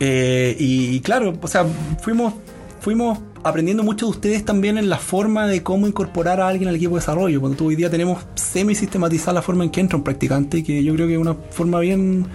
Eh, 0.00 0.54
y, 0.58 0.94
y 0.96 1.00
claro, 1.00 1.32
o 1.40 1.48
sea, 1.48 1.64
fuimos, 2.02 2.34
fuimos 2.80 3.18
aprendiendo 3.44 3.82
mucho 3.82 4.06
de 4.06 4.10
ustedes 4.10 4.44
también 4.44 4.78
en 4.78 4.88
la 4.88 4.98
forma 4.98 5.46
de 5.46 5.62
cómo 5.62 5.86
incorporar 5.86 6.40
a 6.40 6.48
alguien 6.48 6.68
al 6.68 6.76
equipo 6.76 6.94
de 6.94 7.00
desarrollo. 7.00 7.40
Cuando 7.40 7.58
tú 7.58 7.66
hoy 7.66 7.76
día 7.76 7.90
tenemos 7.90 8.24
semi 8.34 8.74
sistematizada 8.74 9.34
la 9.34 9.42
forma 9.42 9.64
en 9.64 9.70
que 9.70 9.80
entra 9.80 9.96
un 9.96 10.04
practicante, 10.04 10.62
que 10.62 10.82
yo 10.82 10.94
creo 10.94 11.06
que 11.06 11.14
es 11.14 11.20
una 11.20 11.34
forma 11.34 11.80
bien 11.80 12.26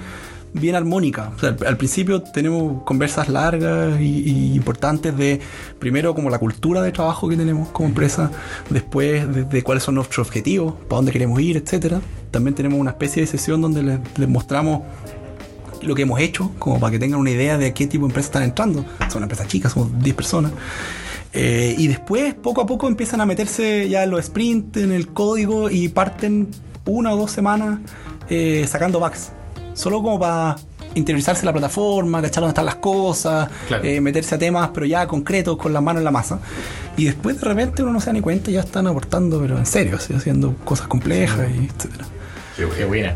bien 0.54 0.76
armónica. 0.76 1.32
O 1.36 1.40
sea, 1.40 1.56
al, 1.66 1.78
principio 1.78 2.22
tenemos 2.22 2.84
conversas 2.84 3.30
largas 3.30 4.00
y, 4.00 4.56
importantes 4.56 5.16
de, 5.16 5.40
primero, 5.80 6.16
como 6.16 6.30
la 6.30 6.40
cultura 6.40 6.82
de 6.82 6.92
trabajo 6.92 7.30
que 7.30 7.36
tenemos 7.36 7.70
como 7.70 7.90
empresa, 7.90 8.32
después 8.70 9.50
de, 9.50 9.64
cuáles 9.64 9.84
son 9.84 9.96
nuestros 9.96 10.28
objetivos, 10.28 10.74
para 10.88 10.98
dónde 10.98 11.12
queremos 11.12 11.40
ir, 11.42 11.58
etcétera. 11.58 12.02
También 12.32 12.56
tenemos 12.56 12.80
una 12.80 12.92
especie 12.92 13.22
de 13.22 13.28
sesión 13.28 13.62
donde 13.62 13.84
les, 13.84 14.00
les 14.18 14.30
mostramos 14.30 14.82
lo 15.82 15.96
que 15.96 16.02
hemos 16.04 16.20
hecho, 16.20 16.52
como 16.60 16.80
para 16.80 16.92
que 16.92 17.00
tengan 17.00 17.20
una 17.20 17.32
idea 17.32 17.58
de 17.58 17.68
a 17.68 17.74
qué 17.74 17.88
tipo 17.88 18.06
de 18.06 18.10
empresa 18.10 18.28
están 18.28 18.44
entrando. 18.44 18.84
Son 19.10 19.18
una 19.18 19.26
empresa 19.26 19.46
chica, 19.48 19.70
somos 19.70 19.90
10 20.02 20.16
personas. 20.16 20.52
Eh, 21.34 21.76
y 21.78 21.88
después, 21.88 22.34
poco 22.34 22.62
a 22.62 22.66
poco, 22.66 22.88
empiezan 22.88 23.22
a 23.22 23.26
meterse 23.26 23.88
ya 23.90 24.04
en 24.04 24.10
los 24.12 24.26
sprints, 24.26 24.78
en 24.82 24.92
el 24.92 25.08
código 25.10 25.70
y 25.70 25.90
parten 25.90 26.48
una 26.86 27.14
o 27.14 27.18
dos 27.18 27.32
semanas 27.32 27.80
eh, 28.30 28.66
sacando 28.68 29.00
bugs. 29.00 29.32
Solo 29.74 30.02
como 30.02 30.20
para 30.20 30.56
interiorizarse 30.96 31.42
en 31.42 31.48
la 31.48 31.52
plataforma, 31.54 32.22
cachar 32.22 32.42
dónde 32.42 32.52
están 32.52 32.66
las 32.66 32.76
cosas, 32.76 33.50
Claro. 33.68 33.84
eh, 33.84 34.02
meterse 34.02 34.34
a 34.36 34.38
temas, 34.40 34.72
pero 34.74 34.86
ya 34.88 35.06
concretos, 35.06 35.58
con 35.58 35.72
las 35.74 35.84
manos 35.84 36.00
en 36.00 36.06
la 36.06 36.12
masa. 36.12 36.40
Y 36.96 37.06
después 37.06 37.40
de 37.40 37.46
repente 37.46 37.84
uno 37.84 37.94
no 37.94 38.00
se 38.00 38.08
da 38.08 38.14
ni 38.14 38.22
cuenta 38.22 38.50
y 38.50 38.54
ya 38.56 38.62
están 38.62 38.88
aportando, 38.88 39.40
pero 39.40 39.58
en 39.60 39.66
serio, 39.68 39.98
haciendo 39.98 40.56
cosas 40.66 40.88
complejas 40.88 41.48
y 41.56 41.66
etcétera. 41.66 42.06
Qué 42.56 42.86
buena. 42.86 43.16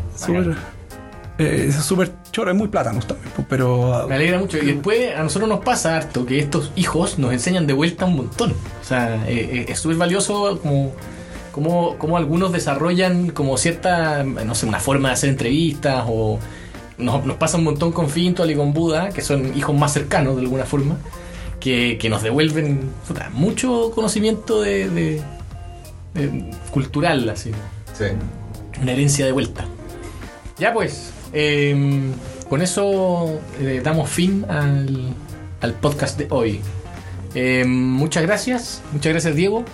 Eh, 1.42 1.66
es 1.68 1.76
súper 1.76 2.10
choro, 2.30 2.50
es 2.50 2.56
muy 2.56 2.68
plátano 2.68 3.00
también, 3.00 3.30
pues, 3.34 3.46
pero. 3.50 4.06
Me 4.08 4.14
alegra 4.16 4.38
mucho. 4.38 4.58
Y 4.58 4.66
después 4.66 5.14
a 5.16 5.22
nosotros 5.22 5.48
nos 5.48 5.60
pasa 5.60 5.96
harto 5.96 6.24
que 6.26 6.38
estos 6.38 6.72
hijos 6.76 7.18
nos 7.18 7.32
enseñan 7.32 7.66
de 7.66 7.72
vuelta 7.72 8.04
un 8.06 8.16
montón. 8.16 8.52
O 8.80 8.84
sea, 8.84 9.16
eh, 9.28 9.50
eh, 9.52 9.66
es 9.68 9.78
súper 9.78 9.96
valioso 9.96 10.58
como, 10.62 10.92
como, 11.52 11.98
como 11.98 12.16
algunos 12.16 12.52
desarrollan 12.52 13.30
como 13.30 13.56
cierta, 13.58 14.24
no 14.24 14.54
sé, 14.54 14.66
una 14.66 14.80
forma 14.80 15.08
de 15.08 15.14
hacer 15.14 15.30
entrevistas 15.30 16.04
o 16.08 16.38
nos, 16.98 17.24
nos 17.26 17.36
pasa 17.36 17.56
un 17.58 17.64
montón 17.64 17.92
con 17.92 18.08
Fintual 18.08 18.50
y 18.50 18.54
con 18.54 18.72
Buda, 18.72 19.10
que 19.10 19.22
son 19.22 19.56
hijos 19.56 19.74
más 19.76 19.92
cercanos 19.92 20.36
de 20.36 20.42
alguna 20.42 20.64
forma, 20.64 20.96
que, 21.60 21.98
que 22.00 22.08
nos 22.08 22.22
devuelven 22.22 22.90
puta, 23.06 23.30
mucho 23.32 23.90
conocimiento 23.94 24.62
de, 24.62 24.88
de- 24.90 25.22
de- 26.14 26.50
cultural, 26.70 27.28
así, 27.28 27.50
Sí. 27.96 28.04
una 28.80 28.92
herencia 28.92 29.24
de 29.26 29.32
vuelta. 29.32 29.64
Ya 30.58 30.72
pues, 30.72 31.12
eh, 31.32 32.10
con 32.48 32.62
eso 32.62 33.40
eh, 33.60 33.80
damos 33.82 34.10
fin 34.10 34.44
al, 34.48 35.14
al 35.60 35.74
podcast 35.74 36.18
de 36.18 36.26
hoy. 36.30 36.60
Eh, 37.34 37.64
muchas 37.66 38.22
gracias, 38.24 38.82
muchas 38.92 39.12
gracias 39.12 39.34
Diego 39.34 39.64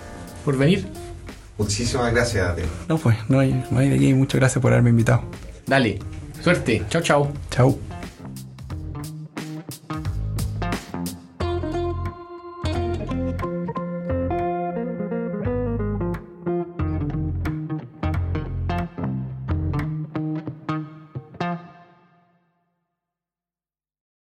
por 0.45 0.57
venir. 0.57 0.87
Muchísimas 1.57 2.13
gracias. 2.13 2.55
Diego. 2.55 2.71
No, 2.87 2.97
pues, 2.97 3.17
no 3.27 3.39
hay, 3.39 3.65
no 3.69 3.79
hay 3.79 3.89
de 3.89 3.99
qué. 3.99 4.13
Muchas 4.15 4.39
gracias 4.39 4.61
por 4.61 4.71
haberme 4.71 4.91
invitado. 4.91 5.23
Dale, 5.67 5.99
suerte, 6.41 6.83
chao 6.89 7.01
chao. 7.01 7.33
Chao. 7.51 7.88